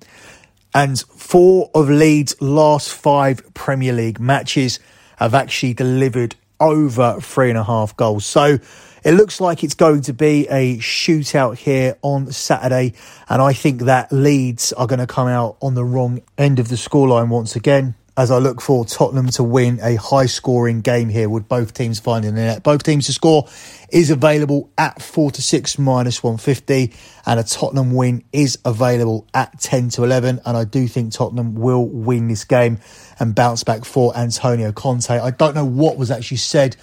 And 0.73 0.99
four 0.99 1.69
of 1.73 1.89
Leeds' 1.89 2.39
last 2.39 2.93
five 2.93 3.53
Premier 3.53 3.93
League 3.93 4.19
matches 4.19 4.79
have 5.17 5.33
actually 5.33 5.73
delivered 5.73 6.35
over 6.59 7.19
three 7.19 7.49
and 7.49 7.57
a 7.57 7.63
half 7.63 7.97
goals. 7.97 8.25
So 8.25 8.59
it 9.03 9.13
looks 9.13 9.41
like 9.41 9.63
it's 9.63 9.73
going 9.73 10.01
to 10.01 10.13
be 10.13 10.47
a 10.49 10.77
shootout 10.77 11.57
here 11.57 11.97
on 12.01 12.31
Saturday, 12.31 12.93
and 13.29 13.41
I 13.41 13.53
think 13.53 13.81
that 13.81 14.11
Leeds 14.11 14.73
are 14.73 14.87
going 14.87 14.99
to 14.99 15.07
come 15.07 15.27
out 15.27 15.57
on 15.61 15.73
the 15.73 15.83
wrong 15.83 16.21
end 16.37 16.59
of 16.59 16.67
the 16.67 16.75
scoreline 16.75 17.29
once 17.29 17.55
again. 17.55 17.95
As 18.17 18.29
I 18.29 18.39
look 18.39 18.61
for 18.61 18.83
Tottenham 18.83 19.29
to 19.29 19.43
win 19.43 19.79
a 19.81 19.95
high 19.95 20.25
scoring 20.25 20.81
game 20.81 21.07
here 21.07 21.29
with 21.29 21.47
both 21.47 21.73
teams 21.73 21.99
finding 21.99 22.35
the 22.35 22.41
net. 22.41 22.61
Both 22.61 22.83
teams 22.83 23.05
to 23.05 23.13
score 23.13 23.47
is 23.89 24.11
available 24.11 24.69
at 24.77 25.01
4 25.01 25.31
to 25.31 25.41
6 25.41 25.79
minus 25.79 26.21
150, 26.21 26.93
and 27.25 27.39
a 27.39 27.43
Tottenham 27.43 27.95
win 27.95 28.23
is 28.33 28.59
available 28.65 29.25
at 29.33 29.59
10 29.61 29.89
to 29.91 30.03
11. 30.03 30.41
And 30.45 30.57
I 30.57 30.65
do 30.65 30.87
think 30.87 31.13
Tottenham 31.13 31.55
will 31.55 31.87
win 31.87 32.27
this 32.27 32.43
game 32.43 32.79
and 33.17 33.33
bounce 33.33 33.63
back 33.63 33.85
for 33.85 34.15
Antonio 34.15 34.73
Conte. 34.73 35.09
I 35.17 35.31
don't 35.31 35.55
know 35.55 35.65
what 35.65 35.97
was 35.97 36.11
actually 36.11 36.37
said 36.37 36.75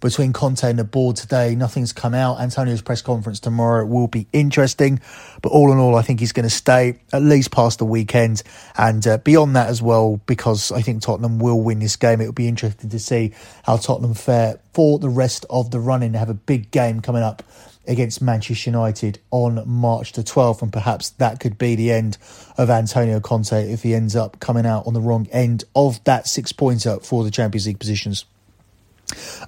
between 0.00 0.32
Conte 0.32 0.68
and 0.68 0.78
the 0.78 0.84
board 0.84 1.16
today. 1.16 1.54
Nothing's 1.54 1.92
come 1.92 2.14
out. 2.14 2.40
Antonio's 2.40 2.82
press 2.82 3.02
conference 3.02 3.40
tomorrow 3.40 3.84
will 3.84 4.08
be 4.08 4.26
interesting. 4.32 5.00
But 5.42 5.52
all 5.52 5.72
in 5.72 5.78
all, 5.78 5.96
I 5.96 6.02
think 6.02 6.20
he's 6.20 6.32
going 6.32 6.48
to 6.48 6.54
stay 6.54 6.98
at 7.12 7.22
least 7.22 7.50
past 7.50 7.78
the 7.78 7.84
weekend 7.84 8.42
and 8.76 9.06
uh, 9.06 9.18
beyond 9.18 9.56
that 9.56 9.68
as 9.68 9.82
well, 9.82 10.20
because 10.26 10.72
I 10.72 10.82
think 10.82 11.02
Tottenham 11.02 11.38
will 11.38 11.60
win 11.60 11.78
this 11.78 11.96
game. 11.96 12.20
It 12.20 12.26
will 12.26 12.32
be 12.32 12.48
interesting 12.48 12.90
to 12.90 12.98
see 12.98 13.32
how 13.64 13.76
Tottenham 13.76 14.14
fare 14.14 14.60
for 14.72 14.98
the 14.98 15.08
rest 15.08 15.46
of 15.50 15.70
the 15.70 15.80
running. 15.80 16.12
They 16.12 16.18
have 16.18 16.30
a 16.30 16.34
big 16.34 16.70
game 16.70 17.00
coming 17.00 17.22
up 17.22 17.42
against 17.86 18.20
Manchester 18.20 18.70
United 18.70 19.20
on 19.30 19.62
March 19.68 20.12
the 20.12 20.22
12th, 20.22 20.62
and 20.62 20.72
perhaps 20.72 21.10
that 21.10 21.40
could 21.40 21.58
be 21.58 21.76
the 21.76 21.92
end 21.92 22.18
of 22.58 22.70
Antonio 22.70 23.20
Conte 23.20 23.72
if 23.72 23.82
he 23.82 23.94
ends 23.94 24.16
up 24.16 24.40
coming 24.40 24.66
out 24.66 24.86
on 24.86 24.94
the 24.94 25.00
wrong 25.00 25.28
end 25.30 25.64
of 25.74 26.02
that 26.04 26.26
six 26.26 26.52
pointer 26.52 26.98
for 27.00 27.24
the 27.24 27.30
Champions 27.30 27.66
League 27.66 27.78
positions. 27.78 28.24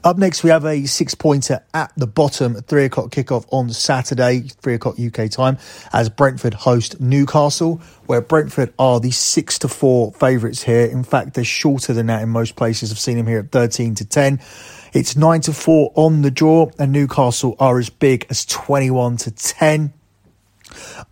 Up 0.05 0.19
next, 0.19 0.45
we 0.45 0.51
have 0.51 0.65
a 0.65 0.85
six 0.87 1.15
pointer 1.15 1.65
at 1.75 1.93
the 1.97 2.07
bottom, 2.07 2.55
three 2.55 2.85
o'clock 2.85 3.11
kickoff 3.11 3.45
on 3.51 3.71
Saturday, 3.71 4.41
three 4.41 4.75
o'clock 4.75 4.97
UK 4.99 5.31
time, 5.31 5.59
as 5.93 6.09
Brentford 6.09 6.55
host 6.55 7.01
Newcastle, 7.01 7.81
where 8.07 8.21
Brentford 8.21 8.73
are 8.79 9.01
the 9.01 9.11
six 9.11 9.59
to 9.61 9.69
four 9.69 10.13
favourites 10.13 10.63
here. 10.63 10.87
In 10.87 11.03
fact, 11.03 11.35
they're 11.35 11.45
shorter 11.45 11.93
than 11.93 12.07
that 12.07 12.23
in 12.23 12.29
most 12.29 12.55
places. 12.55 12.93
I've 12.93 12.99
seen 12.99 13.17
them 13.17 13.27
here 13.27 13.41
at 13.41 13.51
13 13.51 13.97
to 13.97 14.05
10. 14.05 14.41
It's 14.93 15.17
nine 15.17 15.41
to 15.43 15.53
four 15.53 15.93
on 15.95 16.23
the 16.23 16.31
draw, 16.31 16.71
and 16.79 16.93
Newcastle 16.93 17.57
are 17.59 17.79
as 17.79 17.91
big 17.91 18.27
as 18.31 18.47
21 18.47 19.17
to 19.19 19.31
10. 19.33 19.93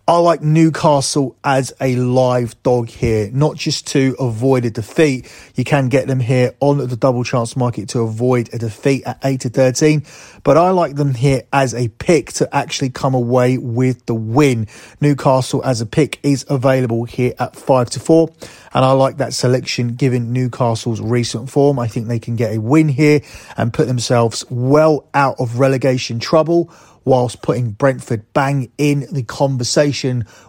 I 0.09 0.19
like 0.19 0.41
Newcastle 0.41 1.35
as 1.43 1.73
a 1.81 1.97
live 1.97 2.63
dog 2.63 2.87
here, 2.87 3.29
not 3.33 3.57
just 3.57 3.87
to 3.87 4.15
avoid 4.17 4.63
a 4.63 4.69
defeat. 4.69 5.29
You 5.55 5.65
can 5.65 5.89
get 5.89 6.07
them 6.07 6.21
here 6.21 6.55
on 6.61 6.77
the 6.77 6.95
double 6.95 7.25
chance 7.25 7.57
market 7.57 7.89
to 7.89 7.99
avoid 7.99 8.53
a 8.53 8.57
defeat 8.57 9.03
at 9.05 9.19
8 9.21 9.41
to 9.41 9.49
13, 9.49 10.05
but 10.45 10.55
I 10.55 10.69
like 10.69 10.95
them 10.95 11.13
here 11.13 11.41
as 11.51 11.73
a 11.73 11.89
pick 11.89 12.31
to 12.33 12.55
actually 12.55 12.91
come 12.91 13.15
away 13.15 13.57
with 13.57 14.05
the 14.05 14.15
win. 14.15 14.67
Newcastle 15.01 15.61
as 15.65 15.81
a 15.81 15.85
pick 15.85 16.21
is 16.23 16.45
available 16.49 17.03
here 17.03 17.33
at 17.37 17.57
5 17.57 17.89
to 17.89 17.99
4, 17.99 18.29
and 18.73 18.85
I 18.85 18.93
like 18.93 19.17
that 19.17 19.33
selection 19.33 19.95
given 19.95 20.31
Newcastle's 20.31 21.01
recent 21.01 21.49
form. 21.49 21.79
I 21.79 21.89
think 21.89 22.07
they 22.07 22.19
can 22.19 22.37
get 22.37 22.55
a 22.55 22.61
win 22.61 22.87
here 22.87 23.19
and 23.57 23.73
put 23.73 23.87
themselves 23.87 24.45
well 24.49 25.09
out 25.13 25.35
of 25.37 25.59
relegation 25.59 26.21
trouble 26.21 26.71
whilst 27.07 27.41
putting 27.41 27.71
Brentford 27.71 28.33
bang 28.33 28.69
in 28.77 29.07
the 29.09 29.23
conversation 29.23 29.96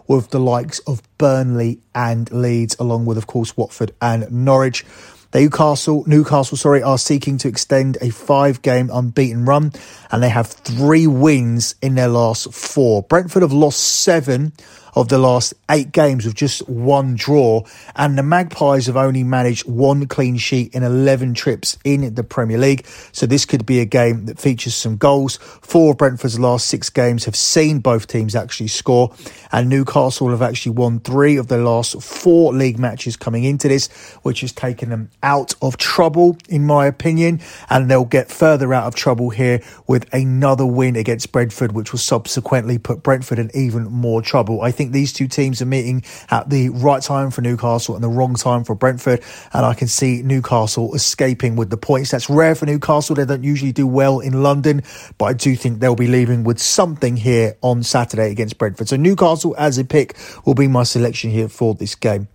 with 0.07 0.29
the 0.29 0.39
likes 0.39 0.79
of 0.79 1.01
Burnley 1.17 1.79
and 1.93 2.31
Leeds, 2.31 2.75
along 2.79 3.05
with, 3.05 3.17
of 3.17 3.27
course, 3.27 3.55
Watford 3.57 3.93
and 4.01 4.31
Norwich. 4.31 4.85
Newcastle, 5.33 6.03
Newcastle, 6.07 6.57
sorry, 6.57 6.81
are 6.81 6.97
seeking 6.97 7.37
to 7.37 7.47
extend 7.47 7.97
a 8.01 8.09
five-game 8.09 8.89
unbeaten 8.91 9.45
run, 9.45 9.71
and 10.11 10.23
they 10.23 10.29
have 10.29 10.47
three 10.47 11.05
wins 11.05 11.75
in 11.81 11.93
their 11.95 12.07
last 12.07 12.51
four. 12.51 13.03
Brentford 13.03 13.43
have 13.43 13.53
lost 13.53 13.79
seven 13.79 14.53
of 14.95 15.09
the 15.09 15.17
last 15.17 15.53
eight 15.69 15.91
games 15.91 16.25
with 16.25 16.35
just 16.35 16.67
one 16.67 17.15
draw, 17.15 17.63
and 17.95 18.17
the 18.17 18.23
Magpies 18.23 18.87
have 18.87 18.97
only 18.97 19.23
managed 19.23 19.67
one 19.67 20.07
clean 20.07 20.37
sheet 20.37 20.73
in 20.73 20.83
11 20.83 21.33
trips 21.33 21.77
in 21.83 22.13
the 22.13 22.23
Premier 22.23 22.57
League. 22.57 22.85
So 23.11 23.25
this 23.25 23.45
could 23.45 23.65
be 23.65 23.79
a 23.79 23.85
game 23.85 24.25
that 24.25 24.39
features 24.39 24.75
some 24.75 24.97
goals. 24.97 25.37
Four 25.37 25.91
of 25.91 25.97
Brentford's 25.97 26.39
last 26.39 26.67
six 26.67 26.89
games 26.89 27.25
have 27.25 27.35
seen 27.35 27.79
both 27.79 28.07
teams 28.07 28.35
actually 28.35 28.67
score, 28.67 29.13
and 29.51 29.69
Newcastle 29.69 30.29
have 30.29 30.41
actually 30.41 30.73
won 30.73 30.99
three 30.99 31.37
of 31.37 31.47
their 31.47 31.61
last 31.61 32.01
four 32.01 32.53
league 32.53 32.79
matches 32.79 33.15
coming 33.15 33.43
into 33.43 33.67
this, 33.67 33.87
which 34.23 34.41
has 34.41 34.51
taken 34.51 34.89
them 34.89 35.09
out 35.23 35.53
of 35.61 35.77
trouble, 35.77 36.37
in 36.47 36.65
my 36.65 36.85
opinion, 36.85 37.39
and 37.69 37.89
they'll 37.89 38.05
get 38.05 38.29
further 38.29 38.73
out 38.73 38.85
of 38.85 38.95
trouble 38.95 39.29
here 39.29 39.61
with 39.87 40.11
another 40.13 40.65
win 40.65 40.95
against 40.95 41.31
Brentford, 41.31 41.71
which 41.71 41.91
will 41.91 41.99
subsequently 41.99 42.77
put 42.77 43.03
Brentford 43.03 43.39
in 43.39 43.51
even 43.53 43.85
more 43.85 44.21
trouble. 44.21 44.61
I 44.61 44.71
think 44.79 44.93
these 44.93 45.11
two 45.11 45.27
teams 45.27 45.61
are 45.61 45.65
meeting 45.65 46.03
at 46.29 46.49
the 46.49 46.69
right 46.69 47.03
time 47.03 47.31
for 47.31 47.41
Newcastle 47.41 47.95
and 47.95 48.03
the 48.03 48.07
wrong 48.07 48.35
time 48.35 48.63
for 48.63 48.75
Brentford. 48.75 49.21
And 49.51 49.65
I 49.65 49.73
can 49.73 49.89
see 49.89 50.21
Newcastle 50.21 50.95
escaping 50.95 51.57
with 51.57 51.69
the 51.69 51.75
points. 51.75 52.11
That's 52.11 52.29
rare 52.29 52.55
for 52.55 52.65
Newcastle. 52.65 53.13
They 53.13 53.25
don't 53.25 53.43
usually 53.43 53.73
do 53.73 53.85
well 53.85 54.21
in 54.21 54.41
London, 54.41 54.83
but 55.17 55.25
I 55.25 55.33
do 55.33 55.57
think 55.57 55.81
they'll 55.81 55.95
be 55.95 56.07
leaving 56.07 56.45
with 56.45 56.59
something 56.59 57.17
here 57.17 57.57
on 57.61 57.83
Saturday 57.83 58.31
against 58.31 58.57
Brentford. 58.57 58.87
So 58.87 58.95
Newcastle 58.95 59.53
as 59.57 59.77
a 59.77 59.83
pick 59.83 60.15
will 60.45 60.55
be 60.55 60.69
my 60.69 60.83
selection 60.83 61.29
here 61.29 61.49
for 61.49 61.75
this 61.75 61.95
game. 61.95 62.29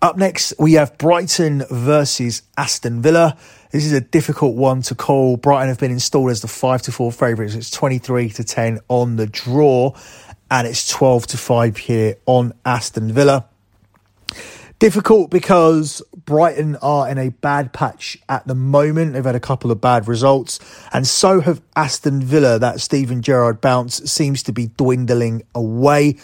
Up 0.00 0.16
next, 0.16 0.54
we 0.60 0.74
have 0.74 0.96
Brighton 0.96 1.64
versus 1.68 2.42
Aston 2.56 3.02
Villa. 3.02 3.36
This 3.72 3.84
is 3.84 3.92
a 3.92 4.00
difficult 4.00 4.54
one 4.54 4.82
to 4.82 4.94
call. 4.94 5.36
Brighton 5.36 5.68
have 5.68 5.80
been 5.80 5.90
installed 5.90 6.30
as 6.30 6.42
the 6.42 6.48
5 6.48 6.82
to 6.82 6.92
4 6.92 7.10
favourites. 7.10 7.54
It's 7.54 7.70
23 7.70 8.28
to 8.30 8.44
10 8.44 8.78
on 8.88 9.16
the 9.16 9.26
draw 9.26 9.94
and 10.50 10.66
it's 10.66 10.88
12 10.88 11.26
to 11.28 11.36
5 11.36 11.76
here 11.76 12.16
on 12.26 12.52
Aston 12.64 13.12
Villa. 13.12 13.48
Difficult 14.78 15.30
because 15.30 16.02
Brighton 16.26 16.76
are 16.82 17.08
in 17.08 17.16
a 17.16 17.30
bad 17.30 17.72
patch 17.72 18.18
at 18.28 18.46
the 18.46 18.54
moment. 18.54 19.14
They've 19.14 19.24
had 19.24 19.34
a 19.34 19.40
couple 19.40 19.70
of 19.70 19.80
bad 19.80 20.06
results, 20.06 20.58
and 20.92 21.06
so 21.06 21.40
have 21.40 21.62
Aston 21.74 22.20
Villa. 22.20 22.58
That 22.58 22.80
Steven 22.80 23.22
Gerrard 23.22 23.62
bounce 23.62 24.10
seems 24.10 24.42
to 24.42 24.52
be 24.52 24.66
dwindling 24.76 25.44
away. 25.54 26.18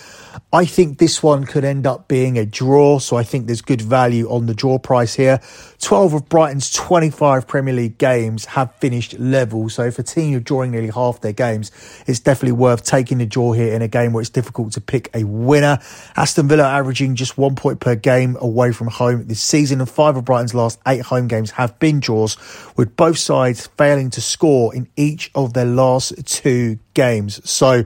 I 0.52 0.66
think 0.66 0.98
this 0.98 1.22
one 1.22 1.44
could 1.44 1.64
end 1.64 1.86
up 1.86 2.08
being 2.08 2.36
a 2.36 2.44
draw, 2.44 2.98
so 2.98 3.16
I 3.16 3.22
think 3.22 3.46
there's 3.46 3.62
good 3.62 3.80
value 3.80 4.28
on 4.28 4.44
the 4.44 4.54
draw 4.54 4.78
price 4.78 5.14
here. 5.14 5.40
12 5.80 6.14
of 6.14 6.28
Brighton's 6.28 6.70
25 6.72 7.46
Premier 7.46 7.74
League 7.74 7.96
games 7.96 8.44
have 8.44 8.74
finished 8.76 9.18
level, 9.18 9.70
so 9.70 9.84
if 9.84 9.98
a 9.98 10.02
team 10.02 10.36
are 10.36 10.40
drawing 10.40 10.72
nearly 10.72 10.90
half 10.90 11.20
their 11.20 11.32
games, 11.32 11.70
it's 12.06 12.20
definitely 12.20 12.52
worth 12.52 12.84
taking 12.84 13.18
the 13.18 13.26
draw 13.26 13.52
here 13.52 13.72
in 13.72 13.82
a 13.82 13.88
game 13.88 14.12
where 14.12 14.20
it's 14.20 14.30
difficult 14.30 14.72
to 14.72 14.80
pick 14.80 15.08
a 15.14 15.24
winner. 15.24 15.78
Aston 16.16 16.48
Villa 16.48 16.64
averaging 16.64 17.14
just 17.14 17.38
one 17.38 17.54
point 17.54 17.80
per 17.80 17.94
game 17.94 18.36
away 18.42 18.72
from 18.72 18.88
home 18.88 19.26
this 19.26 19.40
season, 19.40 19.80
and 19.80 19.88
five 19.88 20.16
of 20.16 20.24
Brighton's 20.24 20.54
last 20.54 20.78
eight 20.86 21.02
home 21.02 21.28
games 21.28 21.52
have 21.52 21.78
been 21.78 22.00
draws, 22.00 22.36
with 22.76 22.96
both 22.96 23.18
sides 23.18 23.68
failing 23.78 24.10
to 24.10 24.20
score 24.20 24.74
in 24.74 24.88
each 24.96 25.30
of 25.34 25.54
their 25.54 25.64
last 25.64 26.26
two 26.26 26.78
games. 26.94 27.48
So 27.48 27.84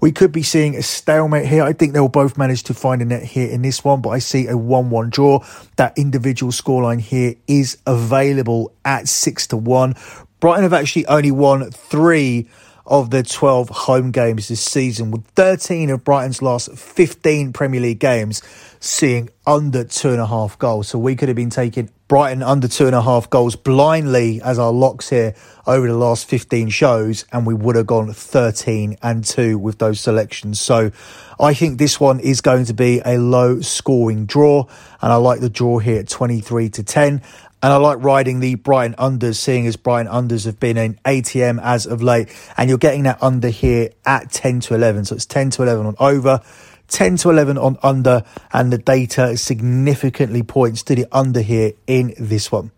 we 0.00 0.12
could 0.12 0.32
be 0.32 0.42
seeing 0.42 0.76
a 0.76 0.82
stalemate 0.82 1.46
here. 1.46 1.62
I 1.62 1.72
think 1.72 1.92
they'll 1.92 2.08
both 2.08 2.38
manage 2.38 2.62
to 2.64 2.74
find 2.74 3.02
a 3.02 3.04
net 3.04 3.22
here 3.22 3.48
in 3.48 3.62
this 3.62 3.84
one, 3.84 4.00
but 4.00 4.10
I 4.10 4.18
see 4.18 4.46
a 4.46 4.56
1 4.56 4.90
1 4.90 5.10
draw. 5.10 5.44
That 5.76 5.96
individual 5.96 6.52
scoreline 6.52 7.00
here 7.00 7.34
is 7.46 7.78
available 7.86 8.72
at 8.84 9.08
6 9.08 9.46
to 9.48 9.56
1. 9.56 9.94
Brighton 10.40 10.62
have 10.62 10.72
actually 10.72 11.06
only 11.06 11.32
won 11.32 11.70
three 11.70 12.48
of 12.88 13.10
their 13.10 13.22
12 13.22 13.68
home 13.68 14.10
games 14.10 14.48
this 14.48 14.62
season, 14.62 15.10
with 15.10 15.24
13 15.36 15.90
of 15.90 16.02
Brighton's 16.02 16.42
last 16.42 16.72
15 16.72 17.52
Premier 17.52 17.80
League 17.80 18.00
games 18.00 18.42
seeing 18.80 19.28
under 19.46 19.84
two 19.84 20.10
and 20.10 20.20
a 20.20 20.26
half 20.26 20.58
goals. 20.58 20.88
So 20.88 20.98
we 20.98 21.14
could 21.14 21.28
have 21.28 21.36
been 21.36 21.50
taking 21.50 21.90
Brighton 22.08 22.42
under 22.42 22.66
two 22.68 22.86
and 22.86 22.94
a 22.94 23.02
half 23.02 23.28
goals 23.28 23.54
blindly 23.54 24.40
as 24.42 24.58
our 24.58 24.72
locks 24.72 25.10
here 25.10 25.34
over 25.66 25.86
the 25.86 25.96
last 25.96 26.26
15 26.26 26.70
shows, 26.70 27.26
and 27.30 27.46
we 27.46 27.52
would 27.52 27.76
have 27.76 27.86
gone 27.86 28.10
13 28.10 28.96
and 29.02 29.22
2 29.22 29.58
with 29.58 29.78
those 29.78 30.00
selections. 30.00 30.58
So 30.58 30.90
I 31.38 31.52
think 31.52 31.78
this 31.78 32.00
one 32.00 32.20
is 32.20 32.40
going 32.40 32.64
to 32.64 32.74
be 32.74 33.02
a 33.04 33.18
low 33.18 33.60
scoring 33.60 34.24
draw, 34.24 34.64
and 35.02 35.12
I 35.12 35.16
like 35.16 35.40
the 35.40 35.50
draw 35.50 35.78
here 35.78 36.00
at 36.00 36.08
23 36.08 36.70
to 36.70 36.82
10. 36.82 37.22
And 37.60 37.72
I 37.72 37.76
like 37.76 37.98
riding 38.00 38.38
the 38.38 38.54
Brighton 38.54 38.94
unders, 38.96 39.36
seeing 39.36 39.66
as 39.66 39.76
Brighton 39.76 40.10
unders 40.12 40.44
have 40.46 40.60
been 40.60 40.76
in 40.76 40.94
ATM 41.04 41.60
as 41.60 41.86
of 41.86 42.02
late. 42.02 42.28
And 42.56 42.68
you're 42.68 42.78
getting 42.78 43.02
that 43.02 43.20
under 43.20 43.48
here 43.48 43.90
at 44.06 44.30
10 44.30 44.60
to 44.60 44.74
11. 44.74 45.06
So 45.06 45.16
it's 45.16 45.26
10 45.26 45.50
to 45.50 45.62
11 45.64 45.86
on 45.86 45.96
over, 45.98 46.40
10 46.86 47.16
to 47.16 47.30
11 47.30 47.58
on 47.58 47.76
under. 47.82 48.22
And 48.52 48.72
the 48.72 48.78
data 48.78 49.36
significantly 49.36 50.44
points 50.44 50.84
to 50.84 50.94
the 50.94 51.06
under 51.10 51.40
here 51.40 51.72
in 51.88 52.14
this 52.16 52.52
one. 52.52 52.70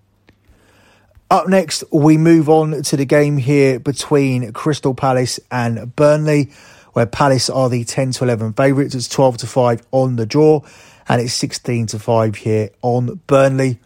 Up 1.30 1.46
next, 1.46 1.84
we 1.92 2.16
move 2.16 2.48
on 2.48 2.82
to 2.82 2.96
the 2.96 3.04
game 3.04 3.36
here 3.36 3.78
between 3.78 4.52
Crystal 4.52 4.94
Palace 4.94 5.38
and 5.50 5.94
Burnley, 5.94 6.50
where 6.94 7.06
Palace 7.06 7.48
are 7.48 7.68
the 7.68 7.84
10 7.84 8.12
to 8.12 8.24
11 8.24 8.54
favourites. 8.54 8.96
It's 8.96 9.08
12 9.08 9.36
to 9.38 9.46
5 9.46 9.82
on 9.92 10.16
the 10.16 10.26
draw, 10.26 10.62
and 11.06 11.20
it's 11.20 11.34
16 11.34 11.86
to 11.88 11.98
5 11.98 12.34
here 12.34 12.70
on 12.82 13.20
Burnley. 13.28 13.78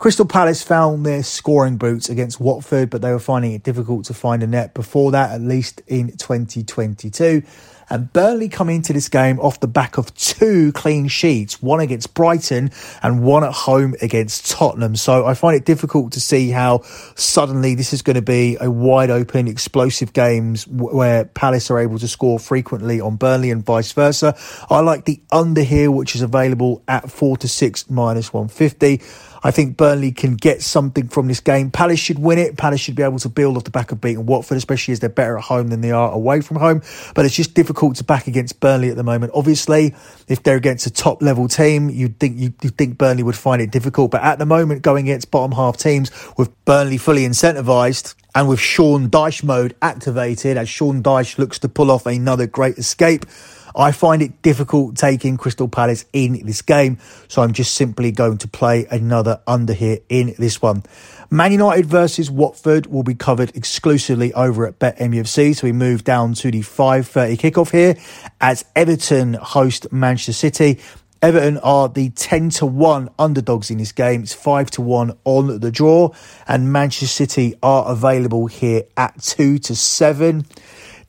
Crystal 0.00 0.24
Palace 0.24 0.62
found 0.62 1.04
their 1.04 1.22
scoring 1.22 1.76
boots 1.76 2.08
against 2.08 2.40
Watford, 2.40 2.88
but 2.88 3.02
they 3.02 3.12
were 3.12 3.18
finding 3.18 3.52
it 3.52 3.62
difficult 3.62 4.06
to 4.06 4.14
find 4.14 4.42
a 4.42 4.46
net 4.46 4.72
before 4.72 5.10
that, 5.10 5.30
at 5.30 5.42
least 5.42 5.82
in 5.86 6.16
2022. 6.16 7.42
And 7.90 8.10
Burnley 8.10 8.48
come 8.48 8.70
into 8.70 8.94
this 8.94 9.10
game 9.10 9.38
off 9.40 9.60
the 9.60 9.68
back 9.68 9.98
of 9.98 10.14
two 10.14 10.72
clean 10.72 11.08
sheets, 11.08 11.60
one 11.60 11.80
against 11.80 12.14
Brighton 12.14 12.70
and 13.02 13.22
one 13.22 13.44
at 13.44 13.52
home 13.52 13.94
against 14.00 14.48
Tottenham. 14.48 14.96
So 14.96 15.26
I 15.26 15.34
find 15.34 15.56
it 15.56 15.66
difficult 15.66 16.12
to 16.12 16.20
see 16.20 16.50
how 16.50 16.82
suddenly 17.16 17.74
this 17.74 17.92
is 17.92 18.00
going 18.00 18.14
to 18.14 18.22
be 18.22 18.56
a 18.60 18.70
wide 18.70 19.10
open, 19.10 19.48
explosive 19.48 20.12
games 20.12 20.66
where 20.68 21.24
Palace 21.26 21.68
are 21.70 21.80
able 21.80 21.98
to 21.98 22.08
score 22.08 22.38
frequently 22.38 23.00
on 23.00 23.16
Burnley 23.16 23.50
and 23.50 23.66
vice 23.66 23.92
versa. 23.92 24.34
I 24.70 24.80
like 24.80 25.04
the 25.04 25.20
under 25.32 25.62
here, 25.62 25.90
which 25.90 26.14
is 26.14 26.22
available 26.22 26.82
at 26.86 27.10
four 27.10 27.36
to 27.38 27.48
six 27.48 27.90
minus 27.90 28.32
150. 28.32 29.02
I 29.42 29.50
think 29.50 29.76
Burnley 29.76 30.12
can 30.12 30.34
get 30.34 30.62
something 30.62 31.08
from 31.08 31.28
this 31.28 31.40
game. 31.40 31.70
Palace 31.70 31.98
should 31.98 32.18
win 32.18 32.38
it. 32.38 32.56
Palace 32.56 32.80
should 32.80 32.94
be 32.94 33.02
able 33.02 33.18
to 33.20 33.28
build 33.28 33.56
off 33.56 33.64
the 33.64 33.70
back 33.70 33.92
of 33.92 34.00
beating 34.00 34.26
Watford, 34.26 34.58
especially 34.58 34.92
as 34.92 35.00
they're 35.00 35.08
better 35.08 35.38
at 35.38 35.44
home 35.44 35.68
than 35.68 35.80
they 35.80 35.90
are 35.90 36.12
away 36.12 36.40
from 36.40 36.58
home. 36.58 36.82
But 37.14 37.24
it's 37.24 37.34
just 37.34 37.54
difficult 37.54 37.96
to 37.96 38.04
back 38.04 38.26
against 38.26 38.60
Burnley 38.60 38.90
at 38.90 38.96
the 38.96 39.02
moment. 39.02 39.32
Obviously, 39.34 39.94
if 40.28 40.42
they're 40.42 40.56
against 40.56 40.86
a 40.86 40.90
top 40.90 41.22
level 41.22 41.48
team, 41.48 41.90
you'd 41.90 42.18
think 42.18 42.38
you 42.38 42.50
think 42.50 42.98
Burnley 42.98 43.22
would 43.22 43.36
find 43.36 43.62
it 43.62 43.70
difficult. 43.70 44.10
But 44.10 44.22
at 44.22 44.38
the 44.38 44.46
moment, 44.46 44.82
going 44.82 45.06
against 45.06 45.30
bottom 45.30 45.52
half 45.52 45.76
teams 45.76 46.10
with 46.36 46.52
Burnley 46.64 46.98
fully 46.98 47.22
incentivised, 47.22 48.14
and 48.34 48.48
with 48.48 48.60
Sean 48.60 49.10
Dyche 49.10 49.42
mode 49.42 49.74
activated 49.82 50.56
as 50.56 50.68
Sean 50.68 51.02
Dyche 51.02 51.38
looks 51.38 51.58
to 51.60 51.68
pull 51.68 51.90
off 51.90 52.06
another 52.06 52.46
great 52.46 52.78
escape. 52.78 53.26
I 53.74 53.92
find 53.92 54.22
it 54.22 54.42
difficult 54.42 54.96
taking 54.96 55.36
Crystal 55.36 55.68
Palace 55.68 56.04
in 56.12 56.44
this 56.44 56.62
game, 56.62 56.98
so 57.28 57.42
I'm 57.42 57.52
just 57.52 57.74
simply 57.74 58.12
going 58.12 58.38
to 58.38 58.48
play 58.48 58.86
another 58.90 59.40
under 59.46 59.72
here 59.72 59.98
in 60.08 60.34
this 60.38 60.60
one. 60.60 60.82
Man 61.30 61.52
United 61.52 61.86
versus 61.86 62.30
Watford 62.30 62.86
will 62.86 63.04
be 63.04 63.14
covered 63.14 63.54
exclusively 63.56 64.32
over 64.34 64.66
at 64.66 64.78
BetMUFC, 64.78 65.54
so 65.54 65.66
we 65.66 65.72
move 65.72 66.02
down 66.02 66.34
to 66.34 66.50
the 66.50 66.60
5:30 66.62 67.36
kickoff 67.38 67.70
here 67.70 67.96
as 68.40 68.64
Everton 68.74 69.34
host 69.34 69.92
Manchester 69.92 70.32
City. 70.32 70.80
Everton 71.22 71.58
are 71.58 71.88
the 71.88 72.08
10 72.08 72.48
to 72.48 72.64
1 72.64 73.10
underdogs 73.18 73.70
in 73.70 73.76
this 73.76 73.92
game. 73.92 74.22
It's 74.22 74.32
5 74.32 74.70
to 74.72 74.80
1 74.80 75.12
on 75.24 75.60
the 75.60 75.70
draw. 75.70 76.14
And 76.48 76.72
Manchester 76.72 77.06
City 77.06 77.54
are 77.62 77.92
available 77.92 78.46
here 78.46 78.84
at 78.96 79.20
2 79.20 79.58
to 79.58 79.76
7. 79.76 80.46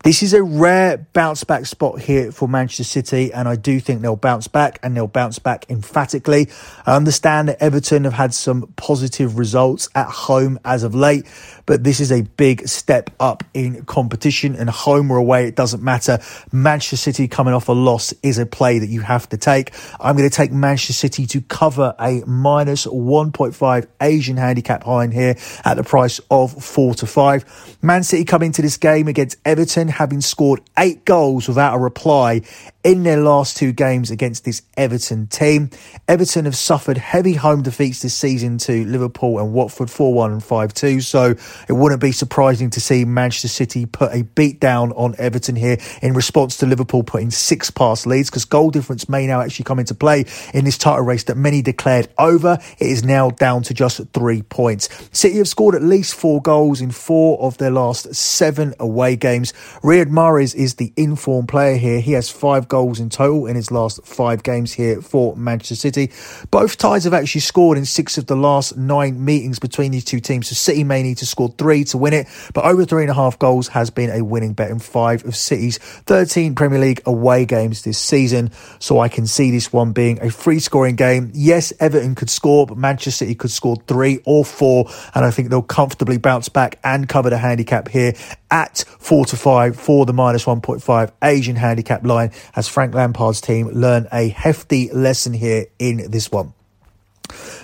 This 0.04 0.24
is 0.24 0.34
a 0.34 0.42
rare 0.42 0.98
bounce 0.98 1.44
back 1.44 1.68
spot 1.68 2.00
here 2.02 2.32
for 2.32 2.48
Manchester 2.48 2.84
City, 2.84 3.32
and 3.32 3.48
I 3.48 3.56
do 3.56 3.80
think 3.80 4.02
they'll 4.02 4.16
bounce 4.16 4.48
back 4.48 4.80
and 4.82 4.98
they'll 4.98 5.06
bounce 5.06 5.38
back 5.38 5.70
emphatically. 5.70 6.50
I 6.88 6.96
understand 6.96 7.50
that 7.50 7.62
Everton 7.62 8.06
have 8.06 8.14
had 8.14 8.34
some 8.34 8.74
positive 8.78 9.38
results 9.38 9.90
at 9.94 10.08
home 10.08 10.60
as 10.66 10.82
of 10.82 10.96
late, 10.96 11.28
but 11.68 11.84
this 11.84 12.00
is 12.00 12.12
a 12.12 12.24
big 12.24 12.68
step 12.68 13.12
up 13.20 13.44
in 13.54 13.86
competition 13.86 14.56
and 14.56 14.72
home 14.72 15.12
or 15.12 15.18
away, 15.18 15.46
it 15.46 15.56
doesn't 15.56 15.84
matter. 15.84 16.18
Manchester 16.52 16.98
City 16.98 17.28
coming 17.28 17.54
off 17.54 17.70
a 17.70 17.72
loss 17.72 18.12
is 18.24 18.40
a 18.40 18.48
play 18.48 18.80
that 18.80 18.90
you 18.90 19.02
have 19.02 19.30
to 19.30 19.38
take. 19.38 19.72
I'm 20.00 20.18
going 20.18 20.28
to 20.28 20.36
take 20.36 20.52
Manchester 20.52 20.94
City 20.94 21.28
to 21.28 21.42
cover 21.42 21.94
a 22.00 22.24
minus 22.26 22.88
1.5 22.88 23.88
Asian 24.02 24.38
handicap 24.38 24.88
line 24.88 25.12
here 25.12 25.36
at 25.64 25.76
the 25.76 25.84
price 25.84 26.20
of 26.32 26.52
4 26.64 26.96
to 26.96 27.06
5. 27.06 27.78
Man 27.84 28.02
City 28.02 28.26
come 28.26 28.42
into 28.42 28.64
this 28.64 28.78
game 28.78 29.08
against 29.08 29.38
Everton 29.46 29.91
having 29.92 30.22
scored 30.22 30.62
eight 30.78 31.06
goals 31.06 31.48
without 31.48 31.76
a 31.76 31.80
reply 31.80 32.42
in 32.84 33.04
their 33.04 33.18
last 33.18 33.58
two 33.58 33.72
games 33.72 34.10
against 34.10 34.44
this 34.44 34.62
Everton 34.76 35.28
team. 35.28 35.70
Everton 36.08 36.46
have 36.46 36.56
suffered 36.56 36.98
heavy 36.98 37.34
home 37.34 37.62
defeats 37.62 38.02
this 38.02 38.16
season 38.16 38.58
to 38.60 38.86
Liverpool 38.86 39.40
and 39.40 39.54
Watford 39.54 39.90
4 39.92 40.14
1 40.14 40.32
and 40.32 40.44
5 40.44 40.74
2. 40.74 41.02
So 41.02 41.36
it 41.68 41.74
wouldn't 41.74 42.02
be 42.02 42.12
surprising 42.12 42.70
to 42.72 42.82
see 42.82 43.06
Manchester 43.06 43.48
City 43.48 43.86
put 43.86 44.14
a 44.14 44.24
beat 44.24 44.60
down 44.60 44.92
on 44.94 45.16
Everton 45.18 45.56
here 45.56 45.78
in 46.02 46.14
response 46.14 46.58
to 46.58 46.66
Liverpool 46.66 47.04
putting 47.04 47.30
six 47.30 47.70
past 47.70 48.08
Leeds 48.08 48.30
because 48.30 48.46
goal 48.46 48.72
difference 48.72 49.08
may 49.08 49.28
now 49.28 49.42
actually 49.42 49.66
come 49.66 49.80
into 49.80 49.94
play 49.94 50.26
in 50.54 50.66
this 50.66 50.78
title 50.78 51.06
race 51.06 51.26
that 51.26 51.38
many 51.38 51.62
declared 51.62 52.08
over. 52.18 52.58
It 52.80 52.88
is 52.88 53.04
now 53.04 53.30
down 53.30 53.64
to 53.64 53.74
just 53.74 54.02
three 54.14 54.42
points. 54.42 54.90
City 55.12 55.38
have 55.38 55.48
scored 55.48 55.76
at 55.76 55.84
least 55.84 56.16
four 56.16 56.42
goals 56.42 56.82
in 56.82 56.92
four 56.92 57.40
of 57.42 57.58
their 57.58 57.72
last 57.72 58.14
seven 58.16 58.74
away 58.80 59.16
games. 59.16 59.54
Riyad 59.84 60.12
Mahrez 60.12 60.54
is 60.54 60.76
the 60.76 60.94
informed 60.96 61.50
player 61.50 61.76
here. 61.76 62.00
He 62.00 62.12
has 62.12 62.30
five 62.30 62.68
goals 62.68 63.00
in 63.00 63.10
total 63.10 63.48
in 63.48 63.56
his 63.56 63.72
last 63.72 64.06
five 64.06 64.44
games 64.44 64.72
here 64.72 65.02
for 65.02 65.36
Manchester 65.36 65.74
City. 65.74 66.12
Both 66.52 66.78
ties 66.78 67.06
have 67.06 67.16
actually 67.16 67.42
scored 67.42 67.80
in 67.80 67.86
six 67.86 68.16
of 68.20 68.28
the 68.28 68.36
last 68.36 68.78
nine 68.78 69.26
meetings 69.26 69.58
between 69.58 69.92
these 69.92 70.06
two 70.06 70.20
teams. 70.20 70.50
So 70.50 70.54
City 70.54 70.84
may 70.84 71.02
need 71.02 71.18
to 71.18 71.26
score 71.26 71.50
three 71.58 71.84
to 71.86 71.98
win 71.98 72.14
it, 72.14 72.28
but 72.54 72.64
over 72.64 72.86
three 72.86 73.02
and 73.02 73.10
a 73.10 73.16
half 73.16 73.40
goals 73.40 73.70
has 73.70 73.90
been 73.90 74.12
a 74.12 74.24
winning 74.24 74.54
bet 74.54 74.70
in 74.70 74.78
five 74.78 75.26
of 75.26 75.36
City's 75.36 75.80
13 75.80 76.54
Premier 76.54 76.78
League 76.78 77.02
away 77.08 77.46
games 77.46 77.82
this 77.82 77.98
season. 77.98 78.52
So 78.78 79.00
I 79.00 79.10
can 79.10 79.26
see 79.26 79.50
this 79.50 79.74
one 79.74 79.94
being 79.94 80.22
a 80.22 80.30
free 80.30 80.60
scoring 80.60 80.96
game. 80.96 81.32
Yes, 81.34 81.74
Everton 81.80 82.14
could 82.14 82.30
score, 82.30 82.68
but 82.68 82.78
Manchester 82.78 83.26
City 83.26 83.34
could 83.34 83.50
score 83.50 83.78
three 83.88 84.20
or 84.26 84.46
four, 84.46 84.92
and 85.16 85.26
I 85.26 85.32
think 85.32 85.50
they'll 85.50 85.64
comfortably 85.64 86.20
bounce 86.20 86.50
back 86.50 86.78
and 86.84 87.10
cover 87.10 87.32
the 87.32 87.40
handicap 87.40 87.88
here 87.88 88.14
at 88.52 88.84
four 89.00 89.26
to 89.26 89.36
five 89.36 89.71
for 89.74 90.06
the 90.06 90.14
minus 90.14 90.46
1.5 90.46 91.12
Asian 91.24 91.56
handicap 91.56 92.06
line 92.06 92.32
as 92.56 92.68
Frank 92.68 92.94
Lampard's 92.94 93.42
team 93.42 93.68
learn 93.70 94.08
a 94.12 94.30
hefty 94.30 94.92
lesson 94.92 95.34
here 95.34 95.66
in 95.80 96.10
this 96.10 96.32
one. 96.32 96.54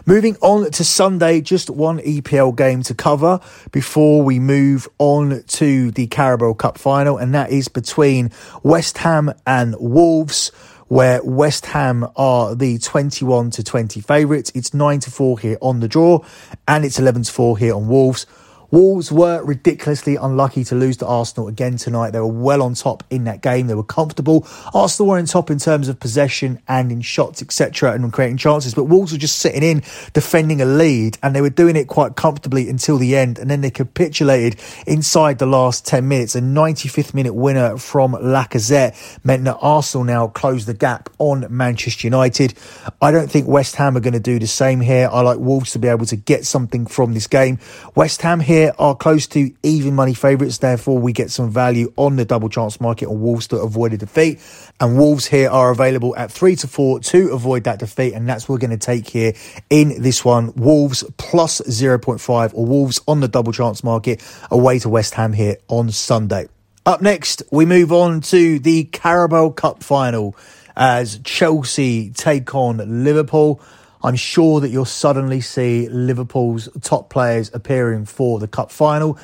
Moving 0.06 0.38
on 0.42 0.72
to 0.72 0.84
Sunday, 0.84 1.42
just 1.42 1.70
one 1.70 2.00
EPL 2.00 2.56
game 2.56 2.84
to 2.84 2.94
cover 2.94 3.42
before 3.72 4.24
we 4.24 4.40
move 4.40 4.88
on 4.98 5.44
to 5.44 5.92
the 5.92 6.08
Carabao 6.08 6.54
Cup 6.54 6.78
final, 6.78 7.18
and 7.18 7.34
that 7.36 7.52
is 7.52 7.68
between 7.68 8.32
West 8.64 9.00
Ham 9.00 9.34
and 9.46 9.76
Wolves 9.80 10.52
where 10.88 11.22
West 11.24 11.66
Ham 11.68 12.08
are 12.16 12.56
the 12.56 12.78
21 12.78 13.52
to 13.52 13.64
20 13.64 14.00
favourites. 14.02 14.52
It's 14.56 14.74
9 14.74 15.00
to 15.02 15.12
4 15.12 15.40
here 15.40 15.58
on 15.62 15.80
the 15.80 15.88
draw, 15.88 16.24
and 16.68 16.86
it's 16.86 17.00
11 17.00 17.24
to 17.24 17.32
4 17.32 17.58
here 17.58 17.76
on 17.76 17.88
Wolves. 17.88 18.26
Wolves 18.70 19.12
were 19.12 19.42
ridiculously 19.44 20.18
unlucky 20.18 20.64
to 20.66 20.76
lose 20.76 20.98
to 20.98 21.08
Arsenal 21.08 21.48
again 21.48 21.78
tonight. 21.78 22.12
They 22.12 22.20
were 22.20 22.28
well 22.28 22.62
on 22.62 22.74
top 22.74 23.04
in 23.10 23.24
that 23.24 23.42
game. 23.42 23.68
They 23.68 23.76
were 23.76 23.84
comfortable. 23.84 24.46
Arsenal 24.74 25.12
were 25.12 25.18
in 25.18 25.26
top 25.26 25.50
in 25.50 25.58
terms 25.58 25.88
of 25.88 26.02
possession 26.02 26.60
and 26.68 26.92
in 26.92 27.02
shots, 27.02 27.42
etc., 27.42 27.94
and 27.94 28.12
creating 28.12 28.38
chances. 28.38 28.74
But 28.74 28.86
Wolves 28.86 29.14
were 29.14 29.18
just 29.18 29.40
sitting 29.40 29.64
in, 29.64 29.84
defending 30.12 30.62
a 30.62 30.66
lead, 30.66 31.18
and 31.24 31.34
they 31.34 31.40
were 31.40 31.50
doing 31.50 31.78
it 31.78 31.88
quite 31.88 32.18
comfortably 32.18 32.70
until 32.70 32.98
the 32.98 33.16
end. 33.16 33.40
And 33.40 33.50
then 33.50 33.62
they 33.62 33.72
capitulated 33.72 34.60
inside 34.86 35.40
the 35.40 35.46
last 35.46 35.86
10 35.86 36.06
minutes. 36.06 36.36
A 36.36 36.42
95th 36.42 37.14
minute 37.14 37.36
winner 37.36 37.78
from 37.78 38.14
Lacazette 38.14 38.96
meant 39.24 39.46
that 39.46 39.58
Arsenal 39.62 40.04
now 40.04 40.28
closed 40.28 40.68
the 40.68 40.74
gap 40.74 41.10
on 41.20 41.46
Manchester 41.50 42.08
United. 42.08 42.54
I 43.02 43.12
don't 43.12 43.32
think 43.32 43.48
West 43.48 43.76
Ham 43.78 43.96
are 43.96 44.02
going 44.02 44.14
to 44.14 44.20
do 44.20 44.40
the 44.40 44.48
same 44.48 44.82
here. 44.82 45.08
I 45.10 45.22
like 45.22 45.40
Wolves 45.40 45.72
to 45.72 45.80
be 45.80 45.88
able 45.88 46.06
to 46.08 46.18
get 46.18 46.46
something 46.46 46.86
from 46.86 47.14
this 47.14 47.28
game. 47.28 47.60
West 47.96 48.22
Ham 48.24 48.42
here 48.42 48.57
here 48.58 48.74
are 48.80 48.96
close 48.96 49.28
to 49.28 49.54
even 49.62 49.94
money 49.94 50.16
favourites, 50.16 50.58
therefore 50.58 50.98
we 50.98 51.14
get 51.14 51.30
some 51.30 51.52
value 51.52 51.94
on 51.96 52.16
the 52.16 52.26
double 52.26 52.50
chance 52.50 52.82
market 52.82 53.08
on 53.08 53.22
Wolves 53.22 53.48
to 53.48 53.58
avoid 53.58 53.94
a 53.94 53.98
defeat. 53.98 54.40
And 54.80 54.98
Wolves 54.98 55.28
here 55.28 55.50
are 55.52 55.70
available 55.70 56.16
at 56.16 56.32
three 56.32 56.56
to 56.58 56.68
four 56.68 57.00
to 57.00 57.30
avoid 57.34 57.66
that 57.66 57.78
defeat, 57.78 58.14
and 58.14 58.28
that's 58.28 58.50
what 58.50 58.56
we're 58.56 58.68
going 58.68 58.80
to 58.80 58.84
take 58.84 59.08
here 59.10 59.34
in 59.70 60.02
this 60.02 60.26
one. 60.26 60.54
Wolves 60.56 61.04
plus 61.18 61.62
0.5 61.62 62.52
or 62.56 62.66
Wolves 62.66 63.00
on 63.08 63.20
the 63.20 63.28
double 63.28 63.54
chance 63.54 63.84
market 63.84 64.24
away 64.50 64.80
to 64.80 64.90
West 64.90 65.14
Ham 65.14 65.34
here 65.34 65.58
on 65.68 65.92
Sunday. 65.92 66.48
Up 66.84 67.02
next, 67.02 67.44
we 67.52 67.66
move 67.66 67.92
on 67.92 68.22
to 68.22 68.58
the 68.58 68.86
Carabao 68.86 69.50
Cup 69.52 69.84
final 69.84 70.36
as 70.76 71.20
Chelsea 71.20 72.10
take 72.10 72.56
on 72.56 73.04
Liverpool. 73.04 73.62
I'm 74.04 74.16
sure 74.16 74.60
that 74.62 74.70
you'll 74.70 74.86
suddenly 74.86 75.42
see 75.42 75.90
Liverpool's 75.90 76.70
top 76.82 77.10
players 77.10 77.52
appearing 77.54 78.06
for 78.06 78.40
the 78.40 78.48
cup 78.48 78.72
final. 78.72 79.18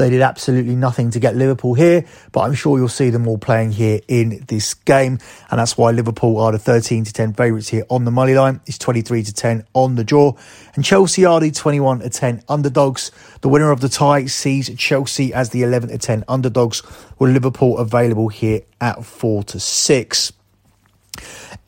They 0.00 0.08
did 0.08 0.22
absolutely 0.22 0.76
nothing 0.76 1.10
to 1.10 1.20
get 1.20 1.36
Liverpool 1.36 1.74
here, 1.74 2.06
but 2.32 2.40
I'm 2.40 2.54
sure 2.54 2.78
you'll 2.78 2.88
see 2.88 3.10
them 3.10 3.28
all 3.28 3.36
playing 3.36 3.72
here 3.72 4.00
in 4.08 4.42
this 4.48 4.72
game. 4.72 5.18
And 5.50 5.60
that's 5.60 5.76
why 5.76 5.90
Liverpool 5.90 6.38
are 6.38 6.52
the 6.52 6.58
13 6.58 7.04
to 7.04 7.12
10 7.12 7.34
favourites 7.34 7.68
here 7.68 7.84
on 7.90 8.06
the 8.06 8.10
money 8.10 8.32
line. 8.32 8.62
It's 8.64 8.78
23 8.78 9.24
to 9.24 9.34
10 9.34 9.64
on 9.74 9.96
the 9.96 10.04
draw. 10.04 10.32
And 10.74 10.82
Chelsea 10.82 11.26
are 11.26 11.38
the 11.38 11.50
21 11.50 11.98
to 11.98 12.08
10 12.08 12.44
underdogs. 12.48 13.10
The 13.42 13.50
winner 13.50 13.70
of 13.70 13.82
the 13.82 13.90
tie 13.90 14.24
sees 14.24 14.74
Chelsea 14.76 15.34
as 15.34 15.50
the 15.50 15.64
11 15.64 15.90
to 15.90 15.98
10 15.98 16.24
underdogs, 16.28 16.82
with 17.18 17.34
Liverpool 17.34 17.76
available 17.76 18.28
here 18.28 18.62
at 18.80 19.04
4 19.04 19.42
to 19.42 19.60
6. 19.60 20.32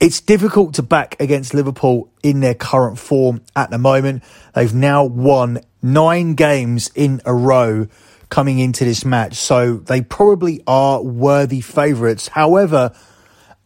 It's 0.02 0.20
difficult 0.20 0.74
to 0.74 0.82
back 0.82 1.14
against 1.20 1.54
Liverpool 1.54 2.10
in 2.24 2.40
their 2.40 2.56
current 2.56 2.98
form 2.98 3.40
at 3.54 3.70
the 3.70 3.78
moment. 3.78 4.24
They've 4.52 4.74
now 4.74 5.04
won 5.04 5.60
nine 5.80 6.34
games 6.34 6.90
in 6.96 7.20
a 7.24 7.32
row 7.32 7.86
coming 8.28 8.58
into 8.58 8.84
this 8.84 9.04
match, 9.04 9.34
so 9.34 9.76
they 9.76 10.00
probably 10.00 10.60
are 10.66 11.00
worthy 11.00 11.60
favourites. 11.60 12.26
However, 12.26 12.92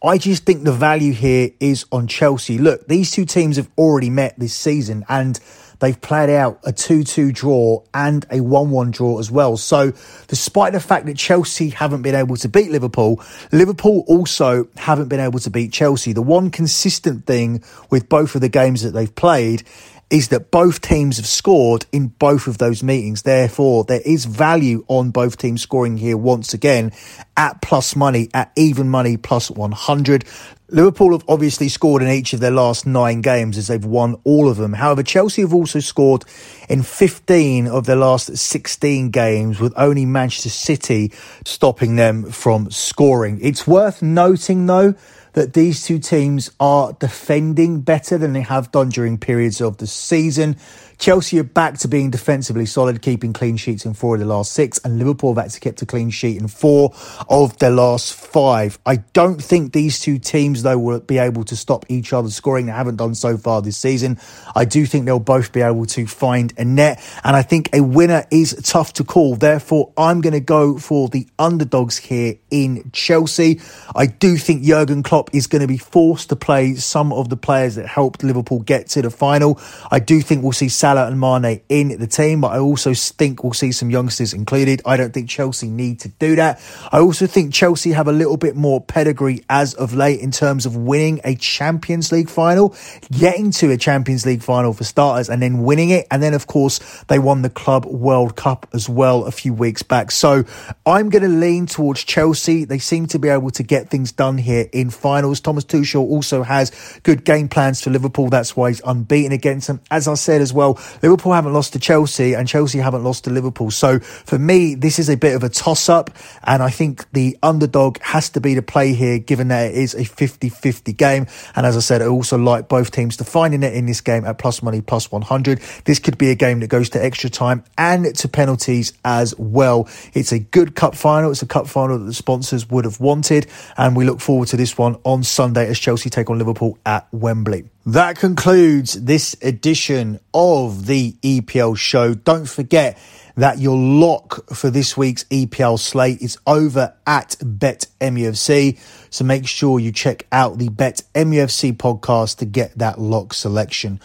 I 0.03 0.19
just 0.19 0.45
think 0.45 0.63
the 0.63 0.71
value 0.71 1.11
here 1.11 1.49
is 1.59 1.87
on 1.91 2.05
Chelsea. 2.05 2.59
Look, 2.59 2.87
these 2.87 3.09
two 3.09 3.25
teams 3.25 3.57
have 3.57 3.71
already 3.75 4.11
met 4.11 4.37
this 4.37 4.53
season 4.53 5.05
and 5.09 5.39
they've 5.79 5.99
played 5.99 6.29
out 6.29 6.59
a 6.63 6.71
2 6.71 7.03
2 7.03 7.31
draw 7.31 7.83
and 7.93 8.25
a 8.31 8.41
1 8.41 8.71
1 8.71 8.91
draw 8.91 9.19
as 9.19 9.31
well. 9.31 9.57
So, 9.57 9.93
despite 10.27 10.73
the 10.73 10.79
fact 10.79 11.05
that 11.05 11.17
Chelsea 11.17 11.69
haven't 11.69 12.01
been 12.01 12.15
able 12.15 12.35
to 12.37 12.49
beat 12.49 12.71
Liverpool, 12.71 13.21
Liverpool 13.51 14.03
also 14.07 14.67
haven't 14.75 15.07
been 15.07 15.19
able 15.19 15.39
to 15.39 15.49
beat 15.49 15.71
Chelsea. 15.71 16.13
The 16.13 16.21
one 16.21 16.49
consistent 16.49 17.25
thing 17.25 17.63
with 17.89 18.09
both 18.09 18.35
of 18.35 18.41
the 18.41 18.49
games 18.49 18.83
that 18.83 18.91
they've 18.91 19.13
played 19.13 19.63
is 20.09 20.29
that 20.29 20.51
both 20.51 20.79
teams 20.81 21.17
have 21.17 21.25
scored 21.25 21.85
in 21.91 22.07
both 22.07 22.47
of 22.47 22.57
those 22.57 22.81
meetings. 22.81 23.23
Therefore, 23.23 23.83
there 23.83 24.01
is 24.05 24.25
value 24.25 24.85
on 24.87 25.11
both 25.11 25.37
teams 25.37 25.61
scoring 25.61 25.97
here 25.97 26.15
once 26.15 26.53
again 26.53 26.93
at 27.35 27.61
plus 27.61 27.95
money, 27.95 28.29
at 28.33 28.51
even 28.55 28.89
money 28.89 29.17
plus 29.17 29.51
100. 29.51 30.23
Liverpool 30.69 31.11
have 31.11 31.23
obviously 31.29 31.69
scored 31.69 32.01
in 32.01 32.09
each 32.09 32.33
of 32.33 32.39
their 32.39 32.51
last 32.51 32.85
nine 32.85 33.21
games 33.21 33.57
as 33.57 33.67
they've 33.67 33.83
won 33.83 34.15
all 34.23 34.49
of 34.49 34.57
them. 34.57 34.73
However, 34.73 35.03
Chelsea 35.03 35.41
have 35.41 35.53
also 35.53 35.79
scored 35.79 36.23
in 36.67 36.83
15 36.83 37.67
of 37.67 37.85
their 37.85 37.95
last 37.95 38.35
16 38.35 39.09
games 39.09 39.59
with 39.59 39.73
only 39.77 40.05
Manchester 40.05 40.49
City 40.49 41.11
stopping 41.45 41.95
them 41.95 42.31
from 42.31 42.69
scoring. 42.69 43.39
It's 43.41 43.65
worth 43.65 44.01
noting 44.01 44.65
though 44.65 44.95
that 45.37 45.53
these 45.53 45.83
two 45.83 45.99
teams 45.99 46.49
are 46.59 46.93
defending 46.93 47.79
better 47.81 48.17
than 48.17 48.33
they 48.33 48.41
have 48.41 48.71
done 48.71 48.89
during 48.89 49.19
periods 49.19 49.61
of 49.61 49.77
the 49.77 49.85
season. 49.85 50.57
Chelsea 50.97 51.39
are 51.39 51.43
back 51.43 51.77
to 51.79 51.87
being 51.87 52.09
defensively 52.09 52.65
solid, 52.65 53.01
keeping 53.01 53.31
clean 53.31 53.55
sheets 53.55 53.85
in 53.85 53.93
four 53.93 54.15
of 54.15 54.19
the 54.19 54.25
last 54.25 54.51
six, 54.51 54.79
and 54.79 54.97
Liverpool 54.97 55.33
have 55.33 55.45
actually 55.45 55.59
kept 55.59 55.81
a 55.81 55.85
clean 55.85 56.09
sheet 56.09 56.41
in 56.41 56.47
four 56.47 56.93
of 57.29 57.57
their 57.59 57.71
last 57.71 58.13
five. 58.13 58.79
I 58.85 58.97
don't 59.13 59.41
think 59.41 59.73
these 59.73 59.99
two 59.99 60.17
teams, 60.17 60.63
though, 60.63 60.79
will 60.79 60.99
be 60.99 61.19
able 61.19 61.43
to 61.45 61.55
stop 61.55 61.85
each 61.87 62.13
other 62.13 62.29
scoring. 62.29 62.65
They 62.65 62.71
haven't 62.71 62.95
done 62.95 63.13
so 63.13 63.37
far 63.37 63.61
this 63.61 63.77
season. 63.77 64.19
I 64.55 64.65
do 64.65 64.85
think 64.85 65.05
they'll 65.05 65.19
both 65.19 65.51
be 65.51 65.61
able 65.61 65.85
to 65.85 66.07
find 66.07 66.53
a 66.57 66.65
net, 66.65 66.99
and 67.23 67.35
I 67.35 67.43
think 67.43 67.69
a 67.73 67.81
winner 67.81 68.25
is 68.31 68.59
tough 68.63 68.93
to 68.93 69.03
call. 69.03 69.35
Therefore, 69.35 69.93
I'm 69.97 70.21
going 70.21 70.33
to 70.33 70.39
go 70.39 70.79
for 70.79 71.09
the 71.09 71.27
underdogs 71.37 71.97
here 71.97 72.35
in 72.49 72.89
Chelsea. 72.91 73.61
I 73.95 74.07
do 74.07 74.35
think 74.35 74.63
Jurgen 74.63 75.03
Klopp 75.03 75.29
is 75.33 75.45
going 75.45 75.61
to 75.61 75.67
be 75.67 75.77
forced 75.77 76.29
to 76.29 76.35
play 76.35 76.73
some 76.75 77.13
of 77.13 77.29
the 77.29 77.37
players 77.37 77.75
that 77.75 77.85
helped 77.85 78.23
Liverpool 78.23 78.59
get 78.61 78.87
to 78.89 79.01
the 79.03 79.11
final. 79.11 79.59
I 79.91 79.99
do 79.99 80.21
think 80.21 80.41
we'll 80.43 80.53
see 80.53 80.69
Salah 80.87 81.07
and 81.07 81.19
Mane 81.19 81.59
in 81.67 81.99
the 81.99 82.07
team, 82.07 82.39
but 82.39 82.53
I 82.53 82.59
also 82.59 82.93
think 82.93 83.43
we'll 83.43 83.51
see 83.51 83.73
some 83.73 83.91
youngsters 83.91 84.31
included. 84.33 84.81
I 84.85 84.95
don't 84.95 85.13
think 85.13 85.27
Chelsea 85.29 85.67
need 85.67 85.99
to 85.99 86.07
do 86.07 86.37
that. 86.37 86.61
I 86.93 86.99
also 86.99 87.27
think 87.27 87.53
Chelsea 87.53 87.91
have 87.91 88.07
a 88.07 88.13
little 88.13 88.37
bit 88.37 88.55
more 88.55 88.79
pedigree 88.79 89.43
as 89.49 89.73
of 89.73 89.93
late 89.93 90.21
in 90.21 90.31
terms 90.31 90.65
of 90.65 90.77
winning 90.77 91.19
a 91.25 91.35
Champions 91.35 92.13
League 92.13 92.29
final, 92.29 92.73
getting 93.11 93.51
to 93.51 93.69
a 93.71 93.75
Champions 93.75 94.25
League 94.25 94.41
final 94.41 94.71
for 94.71 94.85
starters, 94.85 95.29
and 95.29 95.41
then 95.41 95.63
winning 95.63 95.89
it. 95.89 96.07
And 96.09 96.23
then, 96.23 96.33
of 96.33 96.47
course, 96.47 96.79
they 97.09 97.19
won 97.19 97.41
the 97.41 97.49
Club 97.49 97.85
World 97.85 98.37
Cup 98.37 98.65
as 98.73 98.87
well 98.87 99.25
a 99.25 99.31
few 99.31 99.53
weeks 99.53 99.83
back. 99.83 100.09
So 100.09 100.45
I'm 100.85 101.09
going 101.09 101.23
to 101.23 101.27
lean 101.27 101.65
towards 101.65 102.05
Chelsea. 102.05 102.63
They 102.63 102.79
seem 102.79 103.07
to 103.07 103.19
be 103.19 103.27
able 103.27 103.49
to 103.49 103.63
get 103.63 103.89
things 103.89 104.13
done 104.13 104.37
here 104.37 104.69
in 104.71 104.89
finals. 104.89 105.41
Thomas 105.41 105.65
Tuchel 105.65 106.09
also 106.09 106.43
has 106.43 106.71
good 107.03 107.25
game 107.25 107.49
plans 107.49 107.81
for 107.81 107.89
Liverpool. 107.89 108.29
That's 108.29 108.55
why 108.55 108.69
he's 108.69 108.81
unbeaten 108.85 109.33
against 109.33 109.67
them. 109.67 109.81
As 109.91 110.07
I 110.07 110.13
said 110.13 110.39
as 110.39 110.53
well, 110.53 110.76
Liverpool 111.01 111.33
haven't 111.33 111.53
lost 111.53 111.73
to 111.73 111.79
Chelsea 111.79 112.33
and 112.33 112.47
Chelsea 112.47 112.79
haven't 112.79 113.03
lost 113.03 113.23
to 113.25 113.29
Liverpool. 113.29 113.71
So 113.71 113.99
for 113.99 114.39
me, 114.39 114.75
this 114.75 114.99
is 114.99 115.09
a 115.09 115.17
bit 115.17 115.35
of 115.35 115.43
a 115.43 115.49
toss 115.49 115.89
up. 115.89 116.09
And 116.43 116.61
I 116.63 116.69
think 116.69 117.09
the 117.11 117.37
underdog 117.43 117.99
has 118.01 118.29
to 118.31 118.41
be 118.41 118.53
the 118.53 118.61
play 118.61 118.93
here, 118.93 119.19
given 119.19 119.49
that 119.49 119.71
it 119.71 119.75
is 119.75 119.95
a 119.95 120.03
50 120.03 120.49
50 120.49 120.93
game. 120.93 121.27
And 121.55 121.65
as 121.65 121.77
I 121.77 121.81
said, 121.81 122.01
I 122.01 122.07
also 122.07 122.37
like 122.37 122.67
both 122.67 122.91
teams 122.91 123.17
to 123.17 123.23
find 123.23 123.53
a 123.53 123.57
net 123.57 123.73
in 123.73 123.85
this 123.85 124.01
game 124.01 124.25
at 124.25 124.37
plus 124.37 124.61
money, 124.61 124.81
plus 124.81 125.11
100. 125.11 125.59
This 125.85 125.99
could 125.99 126.17
be 126.17 126.31
a 126.31 126.35
game 126.35 126.59
that 126.61 126.67
goes 126.67 126.89
to 126.91 127.03
extra 127.03 127.29
time 127.29 127.63
and 127.77 128.15
to 128.15 128.27
penalties 128.27 128.93
as 129.03 129.37
well. 129.37 129.87
It's 130.13 130.31
a 130.31 130.39
good 130.39 130.75
cup 130.75 130.95
final. 130.95 131.31
It's 131.31 131.41
a 131.41 131.47
cup 131.47 131.67
final 131.67 131.97
that 131.99 132.05
the 132.05 132.13
sponsors 132.13 132.69
would 132.69 132.85
have 132.85 132.99
wanted. 132.99 133.47
And 133.77 133.95
we 133.95 134.05
look 134.05 134.19
forward 134.19 134.47
to 134.49 134.57
this 134.57 134.77
one 134.77 134.97
on 135.03 135.23
Sunday 135.23 135.67
as 135.67 135.79
Chelsea 135.79 136.09
take 136.09 136.29
on 136.29 136.37
Liverpool 136.37 136.77
at 136.85 137.07
Wembley. 137.11 137.69
That 137.87 138.17
concludes 138.17 139.01
this 139.01 139.37
edition 139.41 140.19
of 140.33 140.87
the 140.87 141.13
EPL 141.21 141.77
show. 141.77 142.15
Don't 142.15 142.43
forget 142.45 142.97
that 143.37 143.59
your 143.59 143.77
lock 143.77 144.53
for 144.53 144.69
this 144.69 144.97
week's 144.97 145.23
EPL 145.25 145.79
slate 145.79 146.21
is 146.21 146.37
over 146.45 146.93
at 147.07 147.37
Bet 147.41 147.87
MUFC. 148.01 148.77
So 149.09 149.23
make 149.23 149.47
sure 149.47 149.79
you 149.79 149.93
check 149.93 150.27
out 150.33 150.57
the 150.57 150.67
Bet 150.67 151.01
MUFC 151.15 151.77
podcast 151.77 152.39
to 152.39 152.45
get 152.45 152.77
that 152.77 152.99
lock 152.99 153.33
selection. 153.33 154.01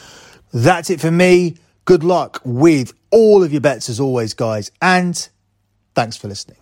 That's 0.52 0.88
it 0.88 1.00
for 1.00 1.10
me. 1.10 1.56
Good 1.84 2.04
luck 2.04 2.40
with 2.44 2.92
all 3.10 3.42
of 3.42 3.50
your 3.50 3.62
bets 3.62 3.88
as 3.88 3.98
always, 3.98 4.32
guys. 4.32 4.70
And 4.80 5.28
thanks 5.96 6.16
for 6.16 6.28
listening. 6.28 6.61